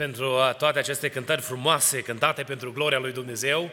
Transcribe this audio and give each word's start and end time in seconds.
pentru 0.00 0.38
toate 0.58 0.78
aceste 0.78 1.08
cântări 1.08 1.40
frumoase, 1.40 2.00
cântate 2.00 2.42
pentru 2.42 2.72
gloria 2.72 2.98
lui 2.98 3.12
Dumnezeu. 3.12 3.70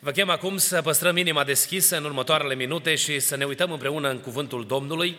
Vă 0.00 0.10
chem 0.10 0.30
acum 0.30 0.56
să 0.56 0.82
păstrăm 0.82 1.16
inima 1.16 1.44
deschisă 1.44 1.96
în 1.96 2.04
următoarele 2.04 2.54
minute 2.54 2.94
și 2.94 3.20
să 3.20 3.36
ne 3.36 3.44
uităm 3.44 3.72
împreună 3.72 4.08
în 4.08 4.18
cuvântul 4.18 4.66
Domnului 4.66 5.16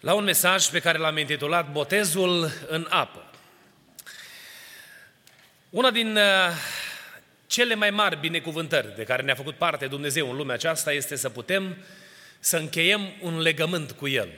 la 0.00 0.14
un 0.14 0.24
mesaj 0.24 0.66
pe 0.66 0.78
care 0.78 0.98
l-am 0.98 1.18
intitulat 1.18 1.72
Botezul 1.72 2.50
în 2.68 2.86
apă. 2.90 3.30
Una 5.70 5.90
din 5.90 6.16
uh, 6.16 6.22
cele 7.46 7.74
mai 7.74 7.90
mari 7.90 8.20
binecuvântări 8.20 8.96
de 8.96 9.04
care 9.04 9.22
ne-a 9.22 9.34
făcut 9.34 9.54
parte 9.54 9.86
Dumnezeu 9.86 10.30
în 10.30 10.36
lumea 10.36 10.54
aceasta 10.54 10.92
este 10.92 11.16
să 11.16 11.28
putem 11.28 11.76
să 12.38 12.56
încheiem 12.56 13.12
un 13.20 13.40
legământ 13.40 13.92
cu 13.92 14.08
El. 14.08 14.28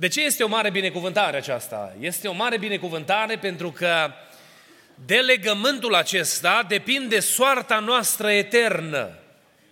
De 0.00 0.08
ce 0.08 0.20
este 0.20 0.44
o 0.44 0.48
mare 0.48 0.70
binecuvântare 0.70 1.36
aceasta? 1.36 1.96
Este 2.00 2.28
o 2.28 2.32
mare 2.32 2.58
binecuvântare 2.58 3.38
pentru 3.38 3.70
că 3.72 4.12
de 5.06 5.16
legământul 5.16 5.94
acesta 5.94 6.64
depinde 6.68 7.20
soarta 7.20 7.78
noastră 7.78 8.30
eternă, 8.30 9.18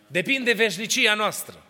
depinde 0.07 0.53
veșnicia 0.53 1.15
noastră. 1.15 1.63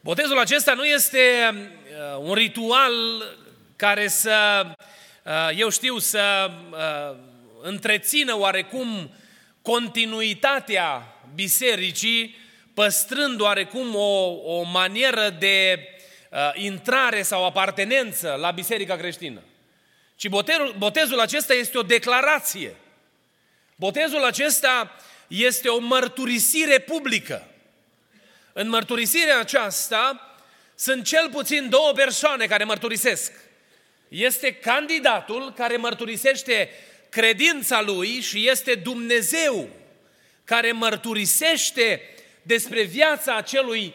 Botezul 0.00 0.38
acesta 0.38 0.74
nu 0.74 0.84
este 0.84 1.18
uh, 1.52 2.18
un 2.18 2.34
ritual 2.34 2.92
care 3.76 4.08
să, 4.08 4.66
uh, 5.24 5.58
eu 5.58 5.70
știu, 5.70 5.98
să 5.98 6.50
uh, 6.70 7.16
întrețină 7.62 8.38
oarecum 8.38 9.10
continuitatea 9.62 11.16
bisericii, 11.34 12.36
păstrând 12.74 13.40
oarecum 13.40 13.94
o, 13.94 14.26
o 14.44 14.62
manieră 14.62 15.36
de 15.38 15.78
uh, 15.80 15.93
intrare 16.54 17.22
sau 17.22 17.44
apartenență 17.44 18.36
la 18.40 18.50
biserica 18.50 18.96
creștină. 18.96 19.40
Ci 20.16 20.28
botezul, 20.28 20.74
botezul 20.78 21.20
acesta 21.20 21.54
este 21.54 21.78
o 21.78 21.82
declarație. 21.82 22.74
Botezul 23.76 24.24
acesta 24.24 24.96
este 25.26 25.68
o 25.68 25.78
mărturisire 25.78 26.78
publică. 26.78 27.48
În 28.52 28.68
mărturisirea 28.68 29.38
aceasta 29.38 30.34
sunt 30.74 31.04
cel 31.04 31.30
puțin 31.30 31.68
două 31.68 31.92
persoane 31.92 32.46
care 32.46 32.64
mărturisesc. 32.64 33.32
Este 34.08 34.54
candidatul 34.54 35.52
care 35.52 35.76
mărturisește 35.76 36.70
credința 37.08 37.80
lui 37.80 38.20
și 38.20 38.48
este 38.48 38.74
Dumnezeu 38.74 39.68
care 40.44 40.72
mărturisește 40.72 42.00
despre 42.42 42.82
viața 42.82 43.36
acelui 43.36 43.94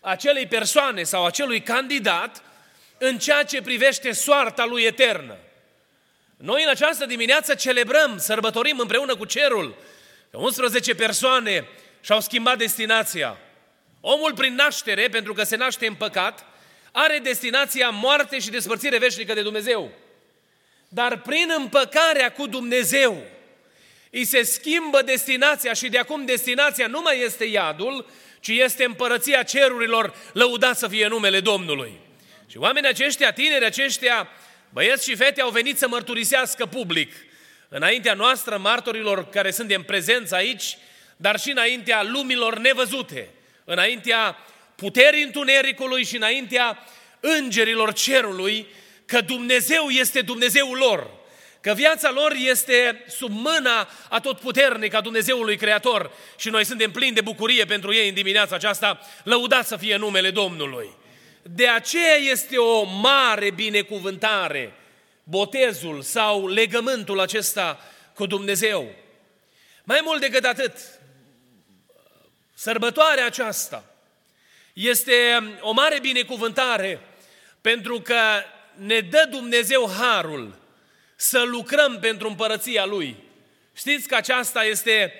acelei 0.00 0.46
persoane 0.46 1.02
sau 1.02 1.24
acelui 1.24 1.62
candidat 1.62 2.42
în 2.98 3.18
ceea 3.18 3.42
ce 3.42 3.62
privește 3.62 4.12
soarta 4.12 4.64
lui 4.64 4.82
eternă. 4.82 5.36
Noi 6.36 6.62
în 6.62 6.68
această 6.68 7.06
dimineață 7.06 7.54
celebrăm, 7.54 8.18
sărbătorim 8.18 8.78
împreună 8.78 9.16
cu 9.16 9.24
cerul 9.24 9.76
că 10.30 10.36
11 10.36 10.94
persoane 10.94 11.68
și-au 12.00 12.20
schimbat 12.20 12.58
destinația. 12.58 13.38
Omul 14.00 14.34
prin 14.34 14.54
naștere, 14.54 15.08
pentru 15.08 15.32
că 15.32 15.42
se 15.42 15.56
naște 15.56 15.86
în 15.86 15.94
păcat, 15.94 16.46
are 16.92 17.18
destinația 17.18 17.88
moarte 17.90 18.38
și 18.38 18.50
despărțire 18.50 18.98
veșnică 18.98 19.34
de 19.34 19.42
Dumnezeu. 19.42 19.90
Dar 20.88 21.20
prin 21.20 21.52
împăcarea 21.56 22.32
cu 22.32 22.46
Dumnezeu, 22.46 23.22
îi 24.10 24.24
se 24.24 24.42
schimbă 24.42 25.02
destinația 25.02 25.72
și 25.72 25.88
de 25.88 25.98
acum 25.98 26.24
destinația 26.24 26.86
nu 26.86 27.00
mai 27.00 27.20
este 27.20 27.44
iadul, 27.44 28.06
ci 28.40 28.48
este 28.48 28.84
împărăția 28.84 29.42
cerurilor, 29.42 30.14
lăudat 30.32 30.78
să 30.78 30.88
fie 30.88 31.06
numele 31.06 31.40
Domnului. 31.40 31.92
Și 32.46 32.58
oamenii 32.58 32.88
aceștia, 32.88 33.32
tineri 33.32 33.64
aceștia, 33.64 34.28
băieți 34.68 35.08
și 35.08 35.16
fete 35.16 35.40
au 35.40 35.50
venit 35.50 35.78
să 35.78 35.88
mărturisească 35.88 36.66
public, 36.66 37.12
înaintea 37.68 38.14
noastră, 38.14 38.58
martorilor 38.58 39.28
care 39.28 39.50
sunt 39.50 39.70
în 39.70 39.82
prezență 39.82 40.34
aici, 40.34 40.76
dar 41.16 41.38
și 41.38 41.50
înaintea 41.50 42.02
lumilor 42.02 42.58
nevăzute, 42.58 43.28
înaintea 43.64 44.36
puterii 44.74 45.22
întunericului 45.22 46.04
și 46.04 46.16
înaintea 46.16 46.78
îngerilor 47.20 47.92
cerului, 47.92 48.66
că 49.06 49.20
Dumnezeu 49.20 49.88
este 49.88 50.20
Dumnezeul 50.20 50.78
lor 50.78 51.19
că 51.60 51.72
viața 51.72 52.10
lor 52.10 52.32
este 52.36 53.04
sub 53.08 53.30
mâna 53.30 53.88
atotputernică 54.08 54.96
a 54.96 55.00
Dumnezeului 55.00 55.56
Creator 55.56 56.10
și 56.36 56.48
noi 56.48 56.64
suntem 56.64 56.90
plini 56.90 57.14
de 57.14 57.20
bucurie 57.20 57.64
pentru 57.64 57.94
ei 57.94 58.08
în 58.08 58.14
dimineața 58.14 58.54
aceasta, 58.54 59.00
lăudat 59.24 59.66
să 59.66 59.76
fie 59.76 59.96
numele 59.96 60.30
Domnului. 60.30 60.90
De 61.42 61.68
aceea 61.68 62.14
este 62.14 62.56
o 62.56 62.82
mare 62.82 63.50
binecuvântare 63.50 64.74
botezul 65.24 66.02
sau 66.02 66.48
legământul 66.48 67.20
acesta 67.20 67.80
cu 68.14 68.26
Dumnezeu. 68.26 68.94
Mai 69.84 70.00
mult 70.04 70.20
decât 70.20 70.44
atât, 70.44 70.72
sărbătoarea 72.54 73.26
aceasta 73.26 73.84
este 74.72 75.12
o 75.60 75.72
mare 75.72 76.00
binecuvântare 76.00 77.00
pentru 77.60 78.00
că 78.00 78.20
ne 78.74 79.00
dă 79.00 79.26
Dumnezeu 79.30 79.90
harul 79.98 80.59
să 81.20 81.42
lucrăm 81.46 81.98
pentru 82.00 82.28
împărăția 82.28 82.84
Lui. 82.84 83.16
Știți 83.76 84.08
că 84.08 84.14
aceasta 84.14 84.64
este 84.64 85.12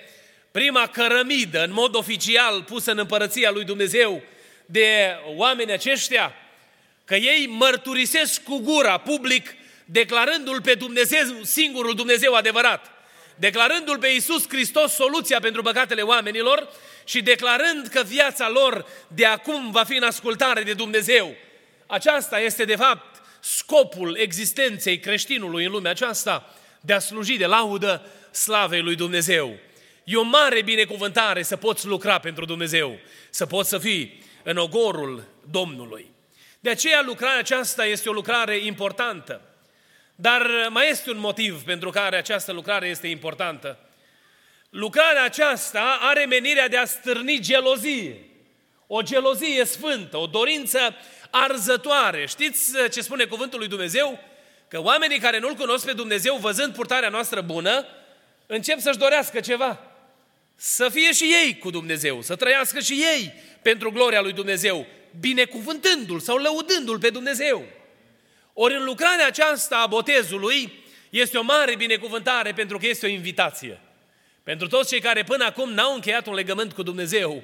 prima 0.51 0.87
cărămidă, 0.87 1.63
în 1.63 1.73
mod 1.73 1.95
oficial, 1.95 2.63
pusă 2.63 2.91
în 2.91 2.97
împărăția 2.97 3.51
Lui 3.51 3.63
Dumnezeu 3.63 4.21
de 4.65 5.17
oameni 5.35 5.71
aceștia, 5.71 6.35
că 7.05 7.15
ei 7.15 7.47
mărturisesc 7.47 8.43
cu 8.43 8.57
gura, 8.57 8.97
public, 8.97 9.55
declarându-L 9.85 10.61
pe 10.61 10.73
Dumnezeu, 10.73 11.25
singurul 11.43 11.95
Dumnezeu 11.95 12.33
adevărat, 12.33 12.91
declarându-L 13.35 13.97
pe 13.97 14.07
Iisus 14.07 14.47
Hristos 14.47 14.93
soluția 14.93 15.39
pentru 15.39 15.61
păcatele 15.61 16.01
oamenilor 16.01 16.69
și 17.03 17.21
declarând 17.21 17.87
că 17.87 18.03
viața 18.03 18.49
lor 18.49 18.85
de 19.07 19.25
acum 19.25 19.71
va 19.71 19.83
fi 19.83 19.95
în 19.95 20.03
ascultare 20.03 20.63
de 20.63 20.73
Dumnezeu. 20.73 21.35
Aceasta 21.85 22.39
este, 22.39 22.65
de 22.65 22.75
fapt, 22.75 23.10
scopul 23.41 24.17
existenței 24.17 24.99
creștinului 24.99 25.65
în 25.65 25.71
lumea 25.71 25.91
aceasta 25.91 26.55
de 26.81 26.93
a 26.93 26.99
sluji 26.99 27.37
de 27.37 27.45
laudă 27.45 28.05
slavei 28.31 28.81
lui 28.81 28.95
Dumnezeu. 28.95 29.57
E 30.03 30.15
o 30.15 30.21
mare 30.21 30.61
binecuvântare 30.61 31.43
să 31.43 31.55
poți 31.55 31.87
lucra 31.87 32.19
pentru 32.19 32.45
Dumnezeu, 32.45 32.99
să 33.29 33.45
poți 33.45 33.69
să 33.69 33.77
fii 33.77 34.23
în 34.43 34.57
ogorul 34.57 35.23
Domnului. 35.51 36.11
De 36.59 36.69
aceea 36.69 37.01
lucrarea 37.05 37.39
aceasta 37.39 37.85
este 37.85 38.09
o 38.09 38.13
lucrare 38.13 38.57
importantă. 38.57 39.41
Dar 40.15 40.47
mai 40.69 40.89
este 40.89 41.11
un 41.11 41.19
motiv 41.19 41.63
pentru 41.63 41.89
care 41.89 42.17
această 42.17 42.51
lucrare 42.51 42.87
este 42.87 43.07
importantă. 43.07 43.79
Lucrarea 44.69 45.23
aceasta 45.23 45.97
are 46.01 46.25
menirea 46.25 46.67
de 46.67 46.77
a 46.77 46.85
stârni 46.85 47.39
gelozie. 47.39 48.25
O 48.87 49.01
gelozie 49.01 49.65
sfântă, 49.65 50.17
o 50.17 50.25
dorință 50.25 50.95
arzătoare. 51.31 52.25
Știți 52.25 52.75
uh, 52.75 52.91
ce 52.91 53.01
spune 53.01 53.25
cuvântul 53.25 53.59
lui 53.59 53.67
Dumnezeu? 53.67 54.19
Că 54.67 54.81
oamenii 54.81 55.19
care 55.19 55.39
nu-L 55.39 55.53
cunosc 55.53 55.85
pe 55.85 55.93
Dumnezeu, 55.93 56.35
văzând 56.35 56.73
purtarea 56.73 57.09
noastră 57.09 57.41
bună, 57.41 57.85
încep 58.45 58.79
să-și 58.79 58.97
dorească 58.97 59.39
ceva. 59.39 59.79
Să 60.55 60.89
fie 60.89 61.11
și 61.11 61.23
ei 61.23 61.57
cu 61.57 61.69
Dumnezeu, 61.69 62.21
să 62.21 62.35
trăiască 62.35 62.79
și 62.79 62.93
ei 62.93 63.33
pentru 63.61 63.91
gloria 63.91 64.21
lui 64.21 64.33
Dumnezeu, 64.33 64.87
binecuvântându-L 65.19 66.19
sau 66.19 66.37
lăudându-L 66.37 66.99
pe 66.99 67.09
Dumnezeu. 67.09 67.65
Ori 68.53 68.75
în 68.75 68.83
lucrarea 68.83 69.27
aceasta 69.27 69.77
a 69.77 69.87
botezului 69.87 70.73
este 71.09 71.37
o 71.37 71.43
mare 71.43 71.75
binecuvântare 71.75 72.53
pentru 72.53 72.77
că 72.77 72.87
este 72.87 73.05
o 73.05 73.09
invitație. 73.09 73.79
Pentru 74.43 74.67
toți 74.67 74.89
cei 74.89 75.01
care 75.01 75.23
până 75.23 75.45
acum 75.45 75.71
n-au 75.73 75.93
încheiat 75.93 76.27
un 76.27 76.33
legământ 76.33 76.73
cu 76.73 76.83
Dumnezeu, 76.83 77.43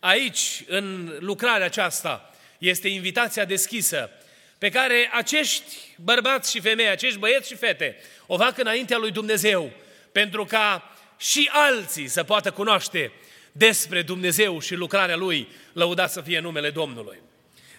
aici, 0.00 0.64
în 0.66 1.16
lucrarea 1.18 1.66
aceasta, 1.66 2.34
este 2.58 2.88
invitația 2.88 3.44
deschisă 3.44 4.10
pe 4.58 4.68
care 4.68 5.10
acești 5.12 5.76
bărbați 5.96 6.50
și 6.50 6.60
femei, 6.60 6.88
acești 6.88 7.18
băieți 7.18 7.48
și 7.48 7.56
fete 7.56 7.96
o 8.26 8.36
fac 8.36 8.58
înaintea 8.58 8.98
lui 8.98 9.10
Dumnezeu 9.10 9.72
pentru 10.12 10.44
ca 10.44 10.96
și 11.16 11.50
alții 11.52 12.08
să 12.08 12.22
poată 12.22 12.50
cunoaște 12.50 13.12
despre 13.52 14.02
Dumnezeu 14.02 14.60
și 14.60 14.74
lucrarea 14.74 15.16
Lui, 15.16 15.48
lăudat 15.72 16.10
să 16.10 16.20
fie 16.20 16.40
numele 16.40 16.70
Domnului. 16.70 17.18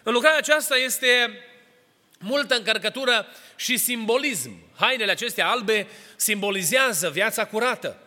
În 0.04 0.14
lucrarea 0.14 0.38
aceasta 0.38 0.78
este 0.78 1.40
multă 2.20 2.56
încărcătură 2.56 3.28
și 3.56 3.78
simbolism. 3.78 4.52
Hainele 4.76 5.12
acestea 5.12 5.50
albe 5.50 5.88
simbolizează 6.16 7.10
viața 7.10 7.46
curată. 7.46 7.98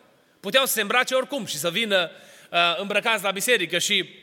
Puteau 0.40 0.66
să 0.66 0.72
se 0.72 0.80
îmbrace 0.80 1.14
oricum 1.14 1.46
și 1.46 1.58
să 1.58 1.70
vină 1.70 2.10
uh, 2.50 2.58
îmbrăcați 2.78 3.22
la 3.22 3.30
biserică 3.30 3.78
și 3.78 4.04
uh, 4.08 4.21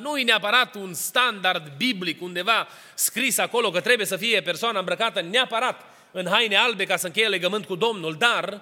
nu 0.00 0.18
e 0.18 0.22
neapărat 0.22 0.74
un 0.74 0.94
standard 0.94 1.72
biblic 1.76 2.22
undeva 2.22 2.68
scris 2.94 3.38
acolo 3.38 3.70
că 3.70 3.80
trebuie 3.80 4.06
să 4.06 4.16
fie 4.16 4.40
persoana 4.42 4.78
îmbrăcată 4.78 5.20
neapărat 5.20 5.84
în 6.12 6.26
haine 6.26 6.56
albe 6.56 6.84
ca 6.84 6.96
să 6.96 7.06
încheie 7.06 7.28
legământ 7.28 7.64
cu 7.64 7.74
Domnul, 7.74 8.16
dar 8.18 8.60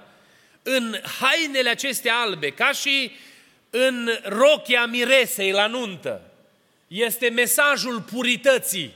în 0.62 1.00
hainele 1.20 1.70
acestea 1.70 2.16
albe, 2.16 2.50
ca 2.50 2.72
și 2.72 3.12
în 3.70 4.10
rochia 4.24 4.86
miresei 4.86 5.50
la 5.50 5.66
nuntă, 5.66 6.20
este 6.88 7.28
mesajul 7.28 8.00
purității, 8.00 8.92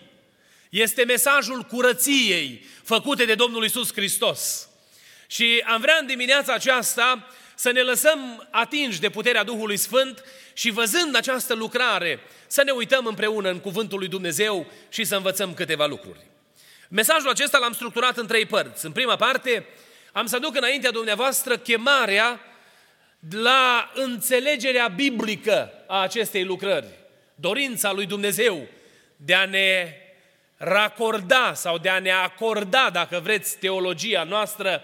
este 0.68 1.04
mesajul 1.04 1.62
curăției 1.62 2.64
făcute 2.82 3.24
de 3.24 3.34
Domnul 3.34 3.64
Isus 3.64 3.92
Hristos. 3.92 4.68
Și 5.26 5.64
am 5.66 5.80
vrea 5.80 5.96
în 6.00 6.06
dimineața 6.06 6.52
aceasta 6.52 7.28
să 7.58 7.70
ne 7.70 7.80
lăsăm 7.80 8.48
atinși 8.50 9.00
de 9.00 9.08
puterea 9.08 9.44
Duhului 9.44 9.76
Sfânt 9.76 10.24
și 10.52 10.70
văzând 10.70 11.16
această 11.16 11.54
lucrare, 11.54 12.20
să 12.46 12.62
ne 12.62 12.70
uităm 12.70 13.06
împreună 13.06 13.50
în 13.50 13.58
Cuvântul 13.58 13.98
lui 13.98 14.08
Dumnezeu 14.08 14.66
și 14.88 15.04
să 15.04 15.16
învățăm 15.16 15.54
câteva 15.54 15.86
lucruri. 15.86 16.20
Mesajul 16.88 17.30
acesta 17.30 17.58
l-am 17.58 17.72
structurat 17.72 18.16
în 18.16 18.26
trei 18.26 18.46
părți. 18.46 18.84
În 18.84 18.92
prima 18.92 19.16
parte, 19.16 19.66
am 20.12 20.26
să 20.26 20.36
aduc 20.36 20.56
înaintea 20.56 20.90
dumneavoastră 20.90 21.56
chemarea 21.56 22.40
la 23.30 23.90
înțelegerea 23.94 24.88
biblică 24.88 25.72
a 25.86 26.00
acestei 26.00 26.44
lucrări. 26.44 26.88
Dorința 27.34 27.92
lui 27.92 28.06
Dumnezeu 28.06 28.66
de 29.16 29.34
a 29.34 29.44
ne 29.44 29.94
racorda 30.56 31.54
sau 31.54 31.78
de 31.78 31.88
a 31.88 31.98
ne 31.98 32.12
acorda, 32.12 32.90
dacă 32.92 33.20
vreți, 33.22 33.56
teologia 33.56 34.24
noastră 34.24 34.82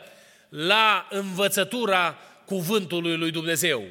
la 0.48 1.06
învățătura 1.10 2.18
cuvântului 2.46 3.16
lui 3.16 3.30
Dumnezeu. 3.30 3.84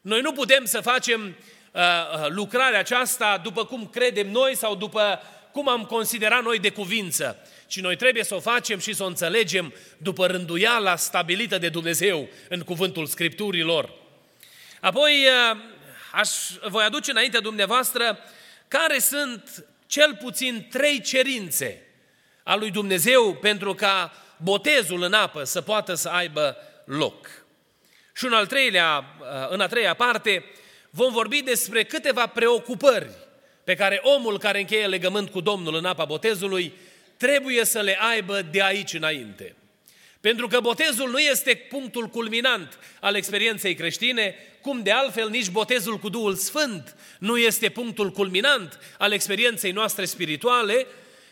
Noi 0.00 0.20
nu 0.20 0.32
putem 0.32 0.64
să 0.64 0.80
facem 0.80 1.36
uh, 1.72 1.80
uh 1.80 2.28
lucrarea 2.28 2.78
aceasta 2.78 3.40
după 3.42 3.64
cum 3.64 3.86
credem 3.86 4.30
noi 4.30 4.56
sau 4.56 4.74
după 4.74 5.20
cum 5.52 5.68
am 5.68 5.84
considerat 5.84 6.42
noi 6.42 6.58
de 6.58 6.70
cuvință, 6.70 7.48
ci 7.66 7.80
noi 7.80 7.96
trebuie 7.96 8.24
să 8.24 8.34
o 8.34 8.40
facem 8.40 8.78
și 8.78 8.92
să 8.92 9.02
o 9.02 9.06
înțelegem 9.06 9.74
după 9.98 10.26
rânduiala 10.26 10.96
stabilită 10.96 11.58
de 11.58 11.68
Dumnezeu 11.68 12.28
în 12.48 12.60
cuvântul 12.60 13.06
Scripturilor. 13.06 13.92
Apoi 14.80 15.12
uh, 15.12 15.58
aș, 16.12 16.30
voi 16.68 16.84
aduce 16.84 17.10
înaintea 17.10 17.40
dumneavoastră 17.40 18.18
care 18.68 18.98
sunt 18.98 19.64
cel 19.86 20.16
puțin 20.16 20.66
trei 20.70 21.00
cerințe 21.00 21.82
a 22.42 22.54
lui 22.54 22.70
Dumnezeu 22.70 23.34
pentru 23.34 23.74
ca 23.74 24.12
botezul 24.36 25.02
în 25.02 25.12
apă 25.12 25.44
să 25.44 25.60
poată 25.60 25.94
să 25.94 26.08
aibă 26.08 26.56
loc. 26.84 27.41
Și 28.22 28.28
în, 28.28 28.34
al 28.34 28.46
treilea, 28.46 29.04
uh, 29.20 29.26
în 29.48 29.60
a 29.60 29.66
treia 29.66 29.94
parte 29.94 30.44
vom 30.90 31.12
vorbi 31.12 31.42
despre 31.42 31.84
câteva 31.84 32.26
preocupări 32.26 33.10
pe 33.64 33.74
care 33.74 34.00
omul 34.02 34.38
care 34.38 34.58
încheie 34.58 34.86
legământ 34.86 35.30
cu 35.30 35.40
Domnul 35.40 35.74
în 35.74 35.84
apa 35.84 36.04
botezului 36.04 36.72
trebuie 37.16 37.64
să 37.64 37.80
le 37.80 37.98
aibă 38.00 38.42
de 38.50 38.62
aici 38.62 38.92
înainte. 38.92 39.54
Pentru 40.20 40.46
că 40.46 40.60
botezul 40.60 41.10
nu 41.10 41.18
este 41.18 41.54
punctul 41.54 42.06
culminant 42.06 42.78
al 43.00 43.14
experienței 43.14 43.74
creștine, 43.74 44.34
cum 44.60 44.82
de 44.82 44.90
altfel 44.90 45.28
nici 45.28 45.50
botezul 45.50 45.98
cu 45.98 46.08
Duhul 46.08 46.34
Sfânt 46.34 46.96
nu 47.18 47.36
este 47.36 47.68
punctul 47.68 48.10
culminant 48.10 48.78
al 48.98 49.12
experienței 49.12 49.70
noastre 49.70 50.04
spirituale, 50.04 50.86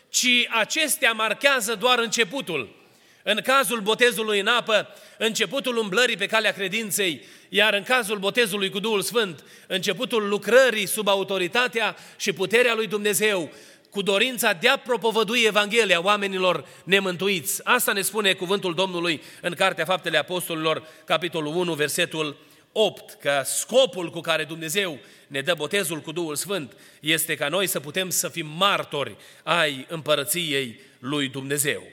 ci 0.09 0.47
acestea 0.49 1.11
marchează 1.11 1.75
doar 1.75 1.99
începutul. 1.99 2.80
În 3.23 3.39
cazul 3.43 3.79
botezului 3.79 4.39
în 4.39 4.47
apă, 4.47 4.87
începutul 5.17 5.77
umblării 5.77 6.17
pe 6.17 6.25
calea 6.25 6.51
credinței, 6.51 7.25
iar 7.49 7.73
în 7.73 7.83
cazul 7.83 8.17
botezului 8.17 8.69
cu 8.69 8.79
Duhul 8.79 9.01
Sfânt, 9.01 9.43
începutul 9.67 10.27
lucrării 10.27 10.85
sub 10.85 11.07
autoritatea 11.07 11.95
și 12.17 12.33
puterea 12.33 12.73
lui 12.73 12.87
Dumnezeu, 12.87 13.51
cu 13.89 14.01
dorința 14.01 14.53
de 14.53 14.67
a 14.67 14.77
propovădui 14.77 15.43
Evanghelia 15.43 16.03
oamenilor 16.03 16.65
nemântuiți. 16.83 17.61
Asta 17.63 17.91
ne 17.91 18.01
spune 18.01 18.33
cuvântul 18.33 18.73
Domnului 18.73 19.21
în 19.41 19.53
Cartea 19.53 19.85
Faptele 19.85 20.17
Apostolilor, 20.17 20.83
capitolul 21.05 21.55
1, 21.55 21.73
versetul 21.73 22.37
8, 22.71 23.17
că 23.21 23.41
scopul 23.45 24.09
cu 24.09 24.19
care 24.19 24.43
Dumnezeu 24.43 24.99
ne 25.27 25.41
dă 25.41 25.53
botezul 25.53 25.99
cu 25.99 26.11
Duhul 26.11 26.35
Sfânt 26.35 26.73
este 26.99 27.35
ca 27.35 27.47
noi 27.47 27.67
să 27.67 27.79
putem 27.79 28.09
să 28.09 28.29
fim 28.29 28.47
martori 28.57 29.15
ai 29.43 29.85
împărăției 29.89 30.79
lui 30.99 31.27
Dumnezeu. 31.27 31.83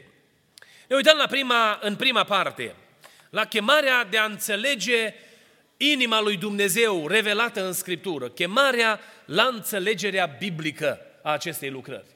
Ne 0.88 0.96
uităm 0.96 1.17
la 1.17 1.26
prima, 1.26 1.79
în 1.82 1.96
prima 1.96 2.25
parte, 2.25 2.75
la 3.31 3.44
chemarea 3.44 4.05
de 4.05 4.19
a 4.19 4.25
înțelege 4.25 5.14
inima 5.76 6.20
lui 6.20 6.37
Dumnezeu 6.37 7.08
revelată 7.08 7.67
în 7.67 7.73
Scriptură, 7.73 8.29
chemarea 8.29 9.00
la 9.25 9.44
înțelegerea 9.44 10.37
biblică 10.38 11.00
a 11.23 11.32
acestei 11.32 11.70
lucrări. 11.70 12.06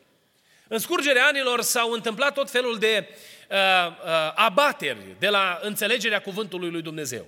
În 0.69 0.78
scurgerea 0.78 1.26
anilor 1.26 1.60
s-au 1.60 1.90
întâmplat 1.90 2.34
tot 2.34 2.50
felul 2.50 2.78
de 2.78 3.08
uh, 3.08 3.56
uh, 3.56 4.32
abateri 4.34 5.16
de 5.19 5.28
la 5.28 5.58
înțelegerea 5.62 6.20
cuvântului 6.20 6.70
lui 6.70 6.82
Dumnezeu. 6.82 7.26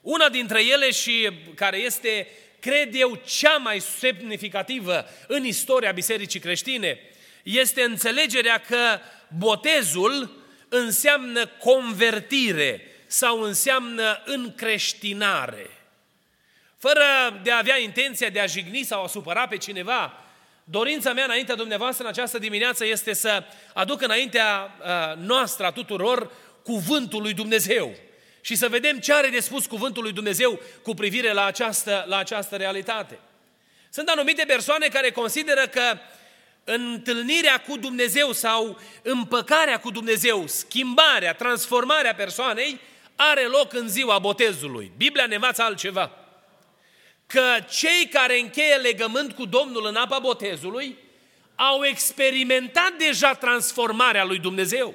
Una 0.00 0.28
dintre 0.28 0.64
ele 0.64 0.90
și 0.90 1.30
care 1.54 1.76
este, 1.76 2.28
cred 2.60 2.94
eu, 2.94 3.20
cea 3.26 3.56
mai 3.56 3.80
semnificativă 3.80 5.04
în 5.26 5.44
istoria 5.44 5.92
bisericii 5.92 6.40
creștine, 6.40 6.98
este 7.42 7.82
înțelegerea 7.82 8.58
că 8.58 8.98
botezul 9.38 10.43
înseamnă 10.74 11.46
convertire 11.46 12.80
sau 13.06 13.40
înseamnă 13.40 14.22
încreștinare. 14.24 15.70
Fără 16.78 17.40
de 17.42 17.50
a 17.50 17.58
avea 17.58 17.78
intenția 17.78 18.28
de 18.28 18.40
a 18.40 18.46
jigni 18.46 18.82
sau 18.82 19.02
a 19.02 19.08
supăra 19.08 19.46
pe 19.46 19.56
cineva, 19.56 20.24
dorința 20.64 21.12
mea 21.12 21.24
înaintea 21.24 21.54
dumneavoastră 21.54 22.04
în 22.04 22.10
această 22.10 22.38
dimineață 22.38 22.86
este 22.86 23.12
să 23.12 23.44
aduc 23.72 24.02
înaintea 24.02 24.76
uh, 24.80 25.16
noastră 25.16 25.66
a 25.66 25.70
tuturor 25.70 26.30
cuvântul 26.62 27.22
lui 27.22 27.34
Dumnezeu 27.34 27.94
și 28.40 28.54
să 28.54 28.68
vedem 28.68 28.98
ce 28.98 29.12
are 29.12 29.28
de 29.28 29.40
spus 29.40 29.66
cuvântul 29.66 30.02
lui 30.02 30.12
Dumnezeu 30.12 30.60
cu 30.82 30.94
privire 30.94 31.32
la 31.32 31.44
această, 31.44 32.04
la 32.08 32.16
această 32.16 32.56
realitate. 32.56 33.18
Sunt 33.90 34.08
anumite 34.08 34.44
persoane 34.46 34.88
care 34.88 35.10
consideră 35.10 35.66
că 35.66 35.98
întâlnirea 36.64 37.60
cu 37.60 37.76
Dumnezeu 37.76 38.32
sau 38.32 38.80
împăcarea 39.02 39.78
cu 39.80 39.90
Dumnezeu, 39.90 40.46
schimbarea, 40.46 41.34
transformarea 41.34 42.14
persoanei, 42.14 42.80
are 43.16 43.46
loc 43.46 43.72
în 43.72 43.88
ziua 43.88 44.18
botezului. 44.18 44.92
Biblia 44.96 45.26
ne 45.26 45.34
învață 45.34 45.62
altceva. 45.62 46.10
Că 47.26 47.54
cei 47.70 48.08
care 48.12 48.40
încheie 48.40 48.74
legământ 48.74 49.32
cu 49.32 49.44
Domnul 49.44 49.86
în 49.86 49.96
apa 49.96 50.18
botezului 50.18 50.98
au 51.54 51.84
experimentat 51.84 52.92
deja 52.98 53.34
transformarea 53.34 54.24
lui 54.24 54.38
Dumnezeu. 54.38 54.94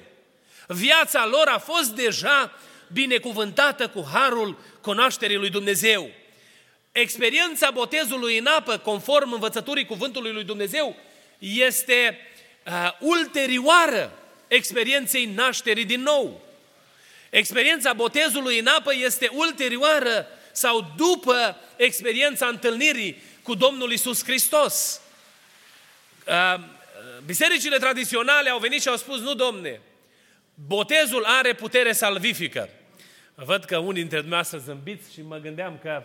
Viața 0.67 1.25
lor 1.25 1.47
a 1.47 1.57
fost 1.57 1.89
deja 1.89 2.51
binecuvântată 2.93 3.87
cu 3.87 4.07
harul 4.13 4.57
cunoașterii 4.81 5.37
lui 5.37 5.49
Dumnezeu. 5.49 6.09
Experiența 6.91 7.71
botezului 7.71 8.37
în 8.37 8.45
apă, 8.45 8.77
conform 8.77 9.33
învățăturii 9.33 9.85
cuvântului 9.85 10.31
lui 10.31 10.43
Dumnezeu, 10.43 10.95
este 11.39 12.17
uh, 12.65 12.91
ulterioară 12.99 14.11
experienței 14.47 15.25
nașterii 15.25 15.85
din 15.85 16.01
nou. 16.01 16.41
Experiența 17.29 17.93
botezului 17.93 18.59
în 18.59 18.67
apă 18.67 18.93
este 18.93 19.29
ulterioară 19.33 20.27
sau 20.51 20.93
după 20.97 21.57
experiența 21.75 22.45
întâlnirii 22.47 23.21
cu 23.43 23.55
Domnul 23.55 23.91
Isus 23.91 24.23
Hristos. 24.23 25.01
Uh, 26.27 26.63
bisericile 27.25 27.77
tradiționale 27.77 28.49
au 28.49 28.59
venit 28.59 28.81
și 28.81 28.87
au 28.87 28.95
spus, 28.95 29.19
nu 29.19 29.33
domne, 29.33 29.81
botezul 30.53 31.23
are 31.25 31.53
putere 31.53 31.91
salvifică. 31.91 32.69
Văd 33.35 33.63
că 33.63 33.77
unii 33.77 34.01
dintre 34.01 34.17
dumneavoastră 34.17 34.57
zâmbiți 34.57 35.13
și 35.13 35.21
mă 35.21 35.37
gândeam 35.37 35.79
că 35.81 36.03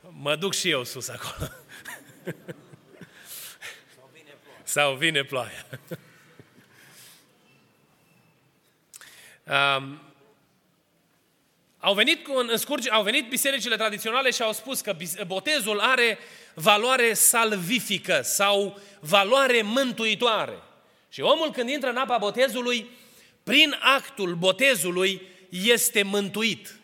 mă 0.00 0.36
duc 0.36 0.54
și 0.54 0.70
eu 0.70 0.84
sus 0.84 1.08
acolo. 1.08 1.50
Sau 4.76 4.94
vine 4.94 5.22
ploaia. 5.22 5.66
um, 9.76 10.00
au 11.78 11.94
venit, 11.94 12.24
cu, 12.24 12.32
în 12.36 12.56
scurge, 12.56 12.90
au 12.90 13.02
venit 13.02 13.28
bisericile 13.28 13.76
tradiționale 13.76 14.30
și 14.30 14.42
au 14.42 14.52
spus 14.52 14.80
că 14.80 14.96
botezul 15.26 15.80
are 15.80 16.18
valoare 16.54 17.12
salvifică 17.12 18.20
sau 18.22 18.80
valoare 19.00 19.62
mântuitoare. 19.62 20.62
Și 21.08 21.20
omul 21.20 21.50
când 21.50 21.68
intră 21.68 21.90
în 21.90 21.96
apa 21.96 22.18
botezului, 22.18 22.90
prin 23.42 23.76
actul 23.80 24.34
botezului 24.34 25.22
este 25.48 26.02
mântuit. 26.02 26.74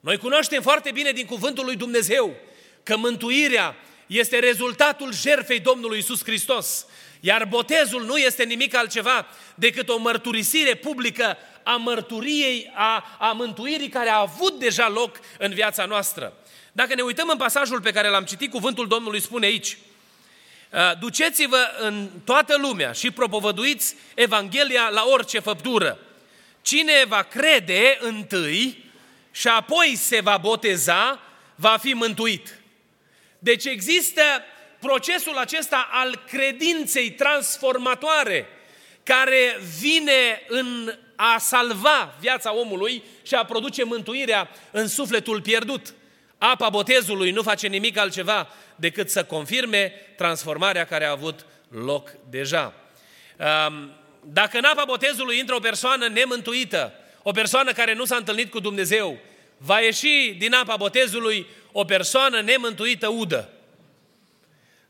Noi 0.00 0.18
cunoaștem 0.18 0.62
foarte 0.62 0.90
bine 0.90 1.10
din 1.10 1.26
cuvântul 1.26 1.64
lui 1.64 1.76
Dumnezeu 1.76 2.36
că 2.82 2.96
mântuirea 2.96 3.76
este 4.06 4.38
rezultatul 4.38 5.12
jertfei 5.12 5.60
Domnului 5.60 5.98
Isus 5.98 6.22
Hristos. 6.22 6.86
Iar 7.20 7.44
botezul 7.44 8.04
nu 8.04 8.16
este 8.16 8.44
nimic 8.44 8.74
altceva 8.74 9.26
decât 9.54 9.88
o 9.88 9.98
mărturisire 9.98 10.74
publică 10.74 11.36
a 11.62 11.76
mărturiei, 11.76 12.72
a, 12.74 13.16
a 13.18 13.32
mântuirii 13.32 13.88
care 13.88 14.08
a 14.08 14.20
avut 14.20 14.58
deja 14.58 14.88
loc 14.88 15.20
în 15.38 15.54
viața 15.54 15.84
noastră. 15.84 16.32
Dacă 16.72 16.94
ne 16.94 17.02
uităm 17.02 17.28
în 17.28 17.36
pasajul 17.36 17.80
pe 17.80 17.92
care 17.92 18.08
l-am 18.08 18.24
citit, 18.24 18.50
cuvântul 18.50 18.88
Domnului 18.88 19.20
spune 19.20 19.46
aici, 19.46 19.78
uh, 20.72 20.98
Duceți-vă 21.00 21.70
în 21.78 22.08
toată 22.24 22.56
lumea 22.56 22.92
și 22.92 23.10
propovăduiți 23.10 23.94
Evanghelia 24.14 24.88
la 24.88 25.04
orice 25.06 25.38
făptură. 25.38 25.98
Cine 26.62 27.04
va 27.08 27.22
crede 27.22 27.98
întâi 28.00 28.84
și 29.30 29.48
apoi 29.48 29.96
se 29.96 30.20
va 30.20 30.36
boteza, 30.36 31.20
va 31.54 31.76
fi 31.76 31.92
mântuit. 31.92 32.60
Deci 33.38 33.64
există 33.64 34.22
procesul 34.86 35.36
acesta 35.36 35.88
al 35.90 36.22
credinței 36.26 37.10
transformatoare 37.10 38.48
care 39.02 39.60
vine 39.80 40.42
în 40.48 40.94
a 41.16 41.38
salva 41.38 42.14
viața 42.20 42.54
omului 42.54 43.02
și 43.22 43.34
a 43.34 43.44
produce 43.44 43.84
mântuirea 43.84 44.50
în 44.70 44.88
sufletul 44.88 45.40
pierdut. 45.40 45.94
Apa 46.38 46.68
botezului 46.68 47.30
nu 47.30 47.42
face 47.42 47.66
nimic 47.66 47.98
altceva 47.98 48.48
decât 48.76 49.10
să 49.10 49.24
confirme 49.24 49.92
transformarea 50.16 50.84
care 50.84 51.04
a 51.04 51.10
avut 51.10 51.46
loc 51.68 52.10
deja. 52.30 52.74
Dacă 54.20 54.58
în 54.58 54.64
apa 54.64 54.84
botezului 54.84 55.38
intră 55.38 55.54
o 55.54 55.58
persoană 55.58 56.08
nemântuită, 56.08 56.92
o 57.22 57.32
persoană 57.32 57.72
care 57.72 57.94
nu 57.94 58.04
s-a 58.04 58.16
întâlnit 58.16 58.50
cu 58.50 58.60
Dumnezeu, 58.60 59.18
va 59.56 59.80
ieși 59.80 60.34
din 60.38 60.54
apa 60.54 60.76
botezului 60.76 61.46
o 61.72 61.84
persoană 61.84 62.40
nemântuită 62.40 63.08
udă. 63.08 63.50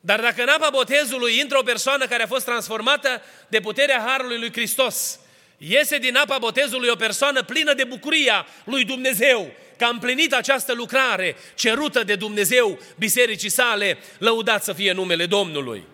Dar 0.06 0.20
dacă 0.20 0.42
în 0.42 0.48
apa 0.48 0.68
botezului 0.70 1.38
intră 1.38 1.58
o 1.58 1.62
persoană 1.62 2.06
care 2.06 2.22
a 2.22 2.26
fost 2.26 2.44
transformată 2.44 3.22
de 3.48 3.60
puterea 3.60 4.04
Harului 4.06 4.38
lui 4.38 4.52
Hristos, 4.52 5.18
iese 5.58 5.98
din 5.98 6.16
apa 6.16 6.38
botezului 6.38 6.88
o 6.88 6.94
persoană 6.94 7.42
plină 7.42 7.74
de 7.74 7.84
bucuria 7.84 8.46
lui 8.64 8.84
Dumnezeu, 8.84 9.52
că 9.76 9.84
a 9.84 9.88
împlinit 9.88 10.34
această 10.34 10.72
lucrare 10.72 11.36
cerută 11.54 12.02
de 12.02 12.14
Dumnezeu 12.14 12.78
bisericii 12.98 13.48
sale, 13.48 13.98
lăudat 14.18 14.64
să 14.64 14.72
fie 14.72 14.92
numele 14.92 15.26
Domnului. 15.26 15.84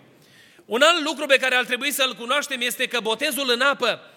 Un 0.66 0.82
alt 0.82 1.04
lucru 1.04 1.26
pe 1.26 1.36
care 1.36 1.54
ar 1.54 1.64
trebui 1.64 1.92
să-l 1.92 2.14
cunoaștem 2.14 2.60
este 2.60 2.86
că 2.86 3.00
botezul 3.00 3.50
în 3.50 3.60
apă 3.60 4.10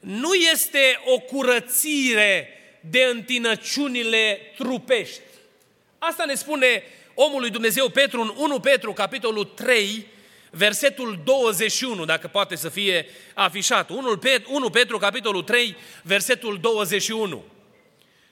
nu 0.00 0.34
este 0.34 1.00
o 1.04 1.18
curățire 1.18 2.48
de 2.80 3.08
întinăciunile 3.10 4.40
trupești. 4.56 5.20
Asta 5.98 6.24
ne 6.24 6.34
spune 6.34 6.82
omul 7.14 7.40
lui 7.40 7.50
Dumnezeu 7.50 7.88
Petru 7.88 8.20
în 8.20 8.34
1 8.36 8.60
Petru, 8.60 8.92
capitolul 8.92 9.44
3, 9.44 10.06
versetul 10.50 11.20
21, 11.24 12.04
dacă 12.04 12.28
poate 12.28 12.56
să 12.56 12.68
fie 12.68 13.06
afișat. 13.34 13.90
1 13.90 14.16
Petru, 14.16 14.54
1 14.54 14.70
Petru 14.70 14.98
capitolul 14.98 15.42
3, 15.42 15.76
versetul 16.02 16.58
21. 16.60 17.44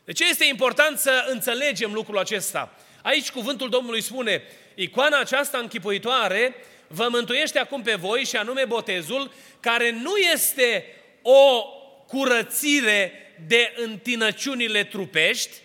De 0.04 0.12
ce 0.12 0.28
este 0.28 0.44
important 0.44 0.98
să 0.98 1.24
înțelegem 1.28 1.92
lucrul 1.92 2.18
acesta? 2.18 2.74
Aici 3.02 3.30
cuvântul 3.30 3.68
Domnului 3.68 4.00
spune, 4.00 4.42
icoana 4.74 5.18
aceasta 5.18 5.58
închipuitoare 5.58 6.54
vă 6.86 7.08
mântuiește 7.10 7.58
acum 7.58 7.82
pe 7.82 7.94
voi 7.94 8.24
și 8.24 8.36
anume 8.36 8.64
botezul, 8.64 9.32
care 9.60 9.90
nu 9.90 10.16
este 10.16 10.84
o 11.22 11.64
curățire 12.06 13.12
de 13.46 13.72
întinăciunile 13.76 14.84
trupești, 14.84 15.56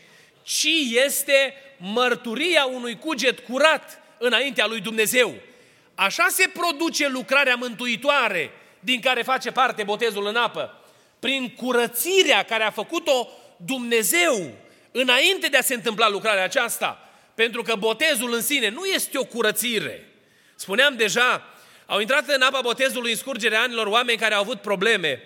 ci 0.45 0.67
este 1.05 1.53
mărturia 1.77 2.65
unui 2.65 2.97
cuget 2.97 3.39
curat 3.39 3.99
înaintea 4.17 4.65
lui 4.65 4.79
Dumnezeu. 4.79 5.35
Așa 5.95 6.25
se 6.29 6.49
produce 6.53 7.07
lucrarea 7.07 7.55
mântuitoare 7.55 8.51
din 8.79 9.01
care 9.01 9.21
face 9.21 9.51
parte 9.51 9.83
botezul 9.83 10.25
în 10.25 10.35
apă. 10.35 10.81
Prin 11.19 11.49
curățirea 11.49 12.43
care 12.43 12.63
a 12.63 12.71
făcut-o 12.71 13.27
Dumnezeu 13.57 14.51
înainte 14.91 15.47
de 15.47 15.57
a 15.57 15.61
se 15.61 15.73
întâmpla 15.73 16.09
lucrarea 16.09 16.43
aceasta. 16.43 17.09
Pentru 17.35 17.61
că 17.61 17.75
botezul 17.75 18.33
în 18.33 18.41
sine 18.41 18.69
nu 18.69 18.85
este 18.85 19.17
o 19.17 19.23
curățire. 19.23 20.07
Spuneam 20.55 20.95
deja, 20.95 21.43
au 21.85 21.99
intrat 21.99 22.27
în 22.27 22.41
apa 22.41 22.59
botezului 22.61 23.11
în 23.11 23.17
scurgerea 23.17 23.61
anilor 23.61 23.87
oameni 23.87 24.17
care 24.17 24.33
au 24.33 24.41
avut 24.41 24.61
probleme, 24.61 25.21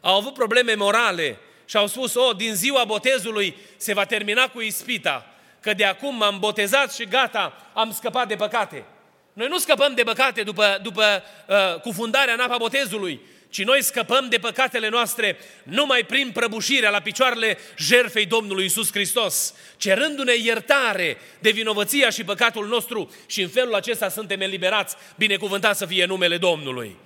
au 0.00 0.16
avut 0.16 0.34
probleme 0.34 0.74
morale 0.74 1.38
și 1.74 1.80
au 1.80 1.86
spus, 1.86 2.14
oh, 2.14 2.36
din 2.36 2.54
ziua 2.54 2.84
botezului 2.84 3.56
se 3.76 3.94
va 3.94 4.04
termina 4.04 4.48
cu 4.48 4.60
ispita, 4.60 5.34
că 5.60 5.72
de 5.72 5.84
acum 5.84 6.16
m-am 6.16 6.38
botezat 6.38 6.94
și 6.94 7.04
gata, 7.04 7.70
am 7.72 7.92
scăpat 7.92 8.28
de 8.28 8.36
păcate. 8.36 8.84
Noi 9.32 9.48
nu 9.48 9.58
scăpăm 9.58 9.94
de 9.94 10.02
păcate 10.02 10.42
după, 10.42 10.78
după 10.82 11.22
uh, 11.46 11.80
cufundarea 11.80 12.34
în 12.34 12.40
apa 12.40 12.56
botezului, 12.56 13.20
ci 13.50 13.64
noi 13.64 13.82
scăpăm 13.82 14.28
de 14.28 14.38
păcatele 14.38 14.88
noastre 14.88 15.38
numai 15.62 16.02
prin 16.02 16.30
prăbușirea 16.32 16.90
la 16.90 17.00
picioarele 17.00 17.58
jerfei 17.78 18.26
Domnului 18.26 18.64
Isus 18.64 18.90
Hristos, 18.90 19.54
cerându-ne 19.76 20.34
iertare 20.36 21.16
de 21.38 21.50
vinovăția 21.50 22.10
și 22.10 22.24
păcatul 22.24 22.66
nostru 22.66 23.14
și 23.26 23.42
în 23.42 23.48
felul 23.48 23.74
acesta 23.74 24.08
suntem 24.08 24.40
eliberați, 24.40 24.96
binecuvântat 25.16 25.76
să 25.76 25.86
fie 25.86 26.04
numele 26.04 26.36
Domnului. 26.36 26.96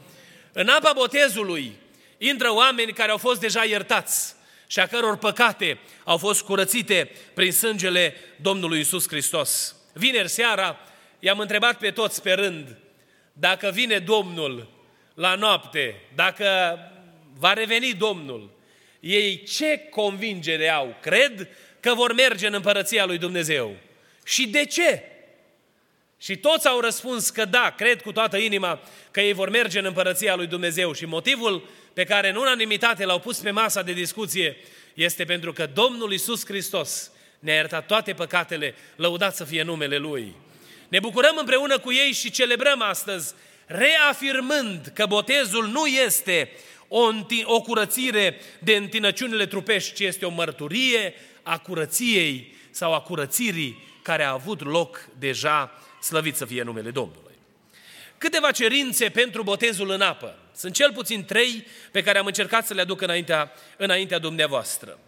În 0.52 0.68
apa 0.68 0.92
botezului 0.94 1.72
intră 2.18 2.52
oameni 2.52 2.92
care 2.92 3.10
au 3.10 3.18
fost 3.18 3.40
deja 3.40 3.64
iertați 3.64 4.36
și 4.70 4.80
a 4.80 4.86
căror 4.86 5.16
păcate 5.16 5.78
au 6.04 6.16
fost 6.16 6.42
curățite 6.42 7.10
prin 7.34 7.52
sângele 7.52 8.14
Domnului 8.36 8.80
Isus 8.80 9.08
Hristos. 9.08 9.76
Vineri 9.92 10.28
seara 10.28 10.78
i-am 11.18 11.38
întrebat 11.38 11.78
pe 11.78 11.90
toți 11.90 12.22
pe 12.22 12.32
rând, 12.32 12.76
dacă 13.32 13.70
vine 13.74 13.98
Domnul 13.98 14.70
la 15.14 15.34
noapte, 15.34 15.94
dacă 16.14 16.78
va 17.38 17.52
reveni 17.52 17.94
Domnul, 17.94 18.50
ei 19.00 19.42
ce 19.42 19.78
convingere 19.90 20.68
au? 20.68 20.96
Cred 21.00 21.48
că 21.80 21.94
vor 21.94 22.14
merge 22.14 22.46
în 22.46 22.54
împărăția 22.54 23.04
lui 23.04 23.18
Dumnezeu. 23.18 23.76
Și 24.24 24.48
de 24.48 24.64
ce? 24.64 25.02
Și 26.20 26.36
toți 26.36 26.68
au 26.68 26.80
răspuns 26.80 27.30
că 27.30 27.44
da, 27.44 27.74
cred 27.76 28.02
cu 28.02 28.12
toată 28.12 28.36
inima 28.36 28.80
că 29.10 29.20
ei 29.20 29.32
vor 29.32 29.50
merge 29.50 29.78
în 29.78 29.84
împărăția 29.84 30.34
lui 30.34 30.46
Dumnezeu. 30.46 30.92
Și 30.92 31.04
motivul 31.04 31.68
pe 31.98 32.04
care 32.04 32.28
în 32.28 32.36
unanimitate 32.36 33.04
l-au 33.04 33.18
pus 33.18 33.38
pe 33.38 33.50
masa 33.50 33.82
de 33.82 33.92
discuție 33.92 34.56
este 34.94 35.24
pentru 35.24 35.52
că 35.52 35.66
Domnul 35.74 36.12
Isus 36.12 36.44
Hristos 36.44 37.10
ne-a 37.38 37.54
iertat 37.54 37.86
toate 37.86 38.12
păcatele, 38.12 38.74
lăudat 38.96 39.36
să 39.36 39.44
fie 39.44 39.62
numele 39.62 39.96
Lui. 39.96 40.34
Ne 40.88 41.00
bucurăm 41.00 41.36
împreună 41.38 41.78
cu 41.78 41.92
ei 41.92 42.12
și 42.12 42.30
celebrăm 42.30 42.82
astăzi, 42.82 43.34
reafirmând 43.66 44.90
că 44.94 45.06
botezul 45.06 45.66
nu 45.66 45.86
este 45.86 46.50
o, 46.88 47.08
o 47.44 47.60
curățire 47.60 48.40
de 48.58 48.76
întinăciunile 48.76 49.46
trupești, 49.46 49.94
ci 49.94 50.00
este 50.00 50.26
o 50.26 50.30
mărturie 50.30 51.14
a 51.42 51.58
curăției 51.58 52.56
sau 52.70 52.94
a 52.94 53.00
curățirii 53.00 53.84
care 54.02 54.24
a 54.24 54.32
avut 54.32 54.64
loc 54.64 55.08
deja, 55.18 55.82
slăvit 56.02 56.36
să 56.36 56.44
fie 56.44 56.62
numele 56.62 56.90
Domnului. 56.90 57.34
Câteva 58.18 58.50
cerințe 58.50 59.08
pentru 59.08 59.42
botezul 59.42 59.90
în 59.90 60.00
apă. 60.00 60.38
Sunt 60.58 60.74
cel 60.74 60.92
puțin 60.92 61.24
trei 61.24 61.66
pe 61.90 62.02
care 62.02 62.18
am 62.18 62.26
încercat 62.26 62.66
să 62.66 62.74
le 62.74 62.80
aduc 62.80 63.00
înaintea, 63.00 63.52
înaintea 63.76 64.18
dumneavoastră. 64.18 64.98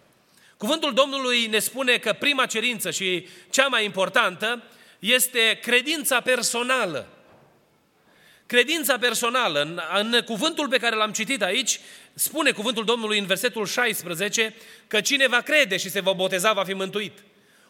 Cuvântul 0.57 0.95
Domnului 0.95 1.47
ne 1.47 1.59
spune 1.59 1.99
că 1.99 2.13
prima 2.13 2.47
cerință 2.47 2.91
și 2.91 3.29
cea 3.51 3.67
mai 3.67 3.85
importantă 3.85 4.63
este 4.99 5.59
credința 5.63 6.21
personală. 6.21 7.09
Credința 8.47 8.99
personală. 8.99 9.61
În, 9.61 9.81
în 9.95 10.21
cuvântul 10.25 10.69
pe 10.69 10.79
care 10.79 10.97
l-am 10.97 11.13
citit 11.13 11.43
aici, 11.43 11.81
spune 12.15 12.51
cuvântul 12.51 12.85
Domnului 12.85 13.19
în 13.19 13.27
versetul 13.27 13.67
16 13.67 14.55
că 14.87 15.01
cine 15.01 15.27
va 15.27 15.41
crede 15.41 15.77
și 15.77 15.91
se 15.91 16.01
va 16.01 16.13
boteza 16.13 16.53
va 16.53 16.65
fi 16.65 16.75
mântuit. 16.75 17.19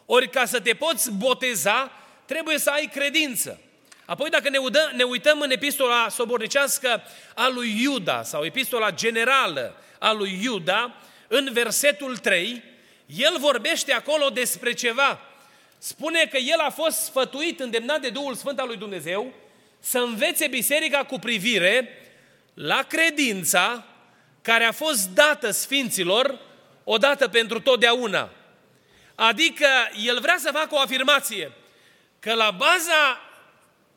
Ori 0.05 0.29
ca 0.29 0.45
să 0.45 0.59
te 0.59 0.73
poți 0.73 1.11
boteza, 1.11 1.91
trebuie 2.25 2.57
să 2.57 2.69
ai 2.69 2.89
credință. 2.93 3.59
Apoi 4.05 4.29
dacă 4.29 4.49
ne, 4.49 4.57
udă, 4.57 4.91
ne 4.95 5.03
uităm 5.03 5.39
în 5.41 5.51
epistola 5.51 6.07
sobornicească 6.09 7.03
a 7.35 7.47
lui 7.47 7.81
Iuda 7.81 8.23
sau 8.23 8.43
epistola 8.43 8.91
generală 8.91 9.75
a 9.99 10.11
lui 10.11 10.39
Iuda, 10.43 10.95
în 11.27 11.49
versetul 11.53 12.17
3, 12.17 12.63
el 13.05 13.35
vorbește 13.39 13.93
acolo 13.93 14.29
despre 14.29 14.73
ceva. 14.73 15.19
Spune 15.77 16.25
că 16.25 16.37
el 16.37 16.59
a 16.59 16.69
fost 16.69 16.97
sfătuit, 16.97 17.59
îndemnat 17.59 18.01
de 18.01 18.09
Duhul 18.09 18.35
Sfânt 18.35 18.59
al 18.59 18.67
lui 18.67 18.77
Dumnezeu, 18.77 19.33
să 19.79 19.97
învețe 19.97 20.47
biserica 20.47 21.03
cu 21.03 21.19
privire 21.19 21.89
la 22.53 22.83
credința 22.83 23.85
care 24.41 24.63
a 24.63 24.71
fost 24.71 25.09
dată 25.09 25.51
sfinților 25.51 26.39
odată 26.83 27.27
pentru 27.27 27.59
totdeauna. 27.59 28.29
Adică 29.15 29.67
el 30.05 30.19
vrea 30.19 30.37
să 30.39 30.51
facă 30.53 30.75
o 30.75 30.79
afirmație 30.79 31.51
că 32.19 32.33
la 32.33 32.51
baza 32.51 33.30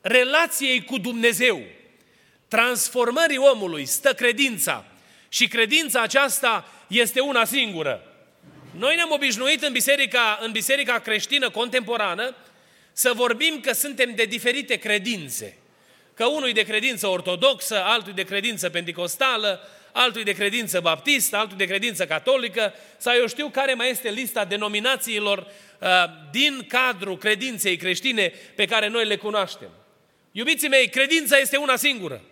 relației 0.07 0.85
cu 0.85 0.99
Dumnezeu, 0.99 1.63
transformării 2.49 3.39
omului, 3.39 3.87
stă 3.87 4.13
credința. 4.13 4.85
Și 5.29 5.49
credința 5.49 6.01
aceasta 6.01 6.69
este 6.87 7.21
una 7.21 7.45
singură. 7.45 8.03
Noi 8.71 8.95
ne-am 8.95 9.11
obișnuit 9.11 9.63
în 9.63 9.73
biserica, 9.73 10.39
în 10.43 10.53
biserica 10.53 10.99
creștină 10.99 11.51
contemporană 11.51 12.35
să 12.93 13.13
vorbim 13.15 13.61
că 13.61 13.73
suntem 13.73 14.15
de 14.15 14.25
diferite 14.25 14.77
credințe. 14.77 15.57
Că 16.15 16.27
unul 16.27 16.53
de 16.53 16.63
credință 16.63 17.07
ortodoxă, 17.07 17.83
altul 17.83 18.13
de 18.13 18.23
credință 18.23 18.71
pentecostală, 18.71 19.69
altul 19.93 20.23
de 20.23 20.33
credință 20.33 20.81
baptistă, 20.81 21.37
altul 21.37 21.57
de 21.57 21.67
credință 21.67 22.07
catolică, 22.07 22.75
sau 22.97 23.15
eu 23.15 23.27
știu 23.27 23.49
care 23.49 23.75
mai 23.75 23.91
este 23.91 24.11
lista 24.11 24.45
denominațiilor 24.45 25.39
uh, 25.39 25.89
din 26.31 26.65
cadrul 26.69 27.19
credinței 27.19 27.77
creștine 27.77 28.33
pe 28.55 28.65
care 28.65 28.89
noi 28.89 29.07
le 29.07 29.17
cunoaștem. 29.17 29.69
Iubiții 30.37 30.69
mei, 30.69 30.89
credința 30.89 31.37
este 31.37 31.57
una 31.57 31.77
singură. 31.77 32.23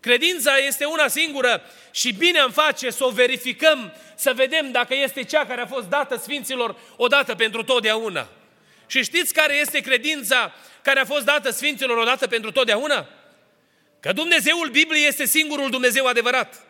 Credința 0.00 0.56
este 0.56 0.84
una 0.84 1.08
singură 1.08 1.62
și 1.90 2.12
bine 2.12 2.38
am 2.38 2.50
face 2.50 2.90
să 2.90 3.04
o 3.04 3.10
verificăm, 3.10 3.92
să 4.14 4.32
vedem 4.32 4.70
dacă 4.70 4.94
este 4.94 5.24
cea 5.24 5.46
care 5.46 5.60
a 5.60 5.66
fost 5.66 5.86
dată 5.86 6.16
Sfinților 6.16 6.76
odată 6.96 7.34
pentru 7.34 7.62
totdeauna. 7.62 8.28
Și 8.86 9.02
știți 9.02 9.34
care 9.34 9.56
este 9.56 9.80
credința 9.80 10.54
care 10.82 11.00
a 11.00 11.04
fost 11.04 11.24
dată 11.24 11.50
Sfinților 11.50 11.96
odată 11.96 12.26
pentru 12.26 12.52
totdeauna? 12.52 13.08
Că 14.00 14.12
Dumnezeul 14.12 14.68
Bibliei 14.68 15.06
este 15.06 15.24
singurul 15.24 15.70
Dumnezeu 15.70 16.06
adevărat. 16.06 16.66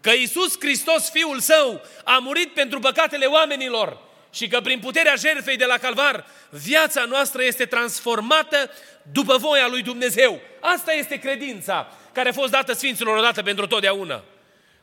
Că 0.00 0.10
Isus 0.10 0.58
Hristos, 0.58 1.10
Fiul 1.10 1.40
Său, 1.40 1.82
a 2.04 2.18
murit 2.18 2.54
pentru 2.54 2.78
păcatele 2.78 3.26
oamenilor 3.26 4.11
și 4.32 4.48
că 4.48 4.60
prin 4.60 4.78
puterea 4.78 5.14
jertfei 5.14 5.56
de 5.56 5.64
la 5.64 5.78
Calvar, 5.78 6.26
viața 6.50 7.04
noastră 7.04 7.44
este 7.44 7.64
transformată 7.64 8.70
după 9.12 9.36
voia 9.36 9.66
lui 9.68 9.82
Dumnezeu. 9.82 10.40
Asta 10.60 10.92
este 10.92 11.16
credința 11.16 11.96
care 12.12 12.28
a 12.28 12.32
fost 12.32 12.50
dată 12.50 12.72
Sfinților 12.72 13.16
odată 13.16 13.42
pentru 13.42 13.66
totdeauna. 13.66 14.24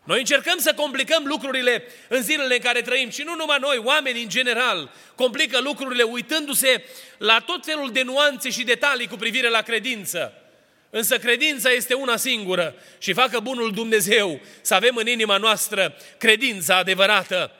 Noi 0.03 0.19
încercăm 0.19 0.57
să 0.57 0.73
complicăm 0.75 1.23
lucrurile 1.25 1.83
în 2.07 2.21
zilele 2.21 2.53
în 2.53 2.61
care 2.61 2.81
trăim 2.81 3.09
și 3.09 3.23
nu 3.23 3.35
numai 3.35 3.57
noi, 3.61 3.77
oamenii 3.83 4.23
în 4.23 4.29
general, 4.29 4.91
complică 5.15 5.59
lucrurile 5.59 6.03
uitându-se 6.03 6.83
la 7.17 7.39
tot 7.45 7.65
felul 7.65 7.91
de 7.91 8.01
nuanțe 8.01 8.49
și 8.49 8.63
detalii 8.63 9.07
cu 9.07 9.15
privire 9.15 9.49
la 9.49 9.61
credință. 9.61 10.33
Însă 10.89 11.17
credința 11.17 11.69
este 11.69 11.93
una 11.93 12.15
singură 12.15 12.75
și 12.97 13.13
facă 13.13 13.39
bunul 13.39 13.71
Dumnezeu 13.71 14.39
să 14.61 14.73
avem 14.73 14.95
în 14.95 15.07
inima 15.07 15.37
noastră 15.37 15.95
credința 16.17 16.77
adevărată. 16.77 17.51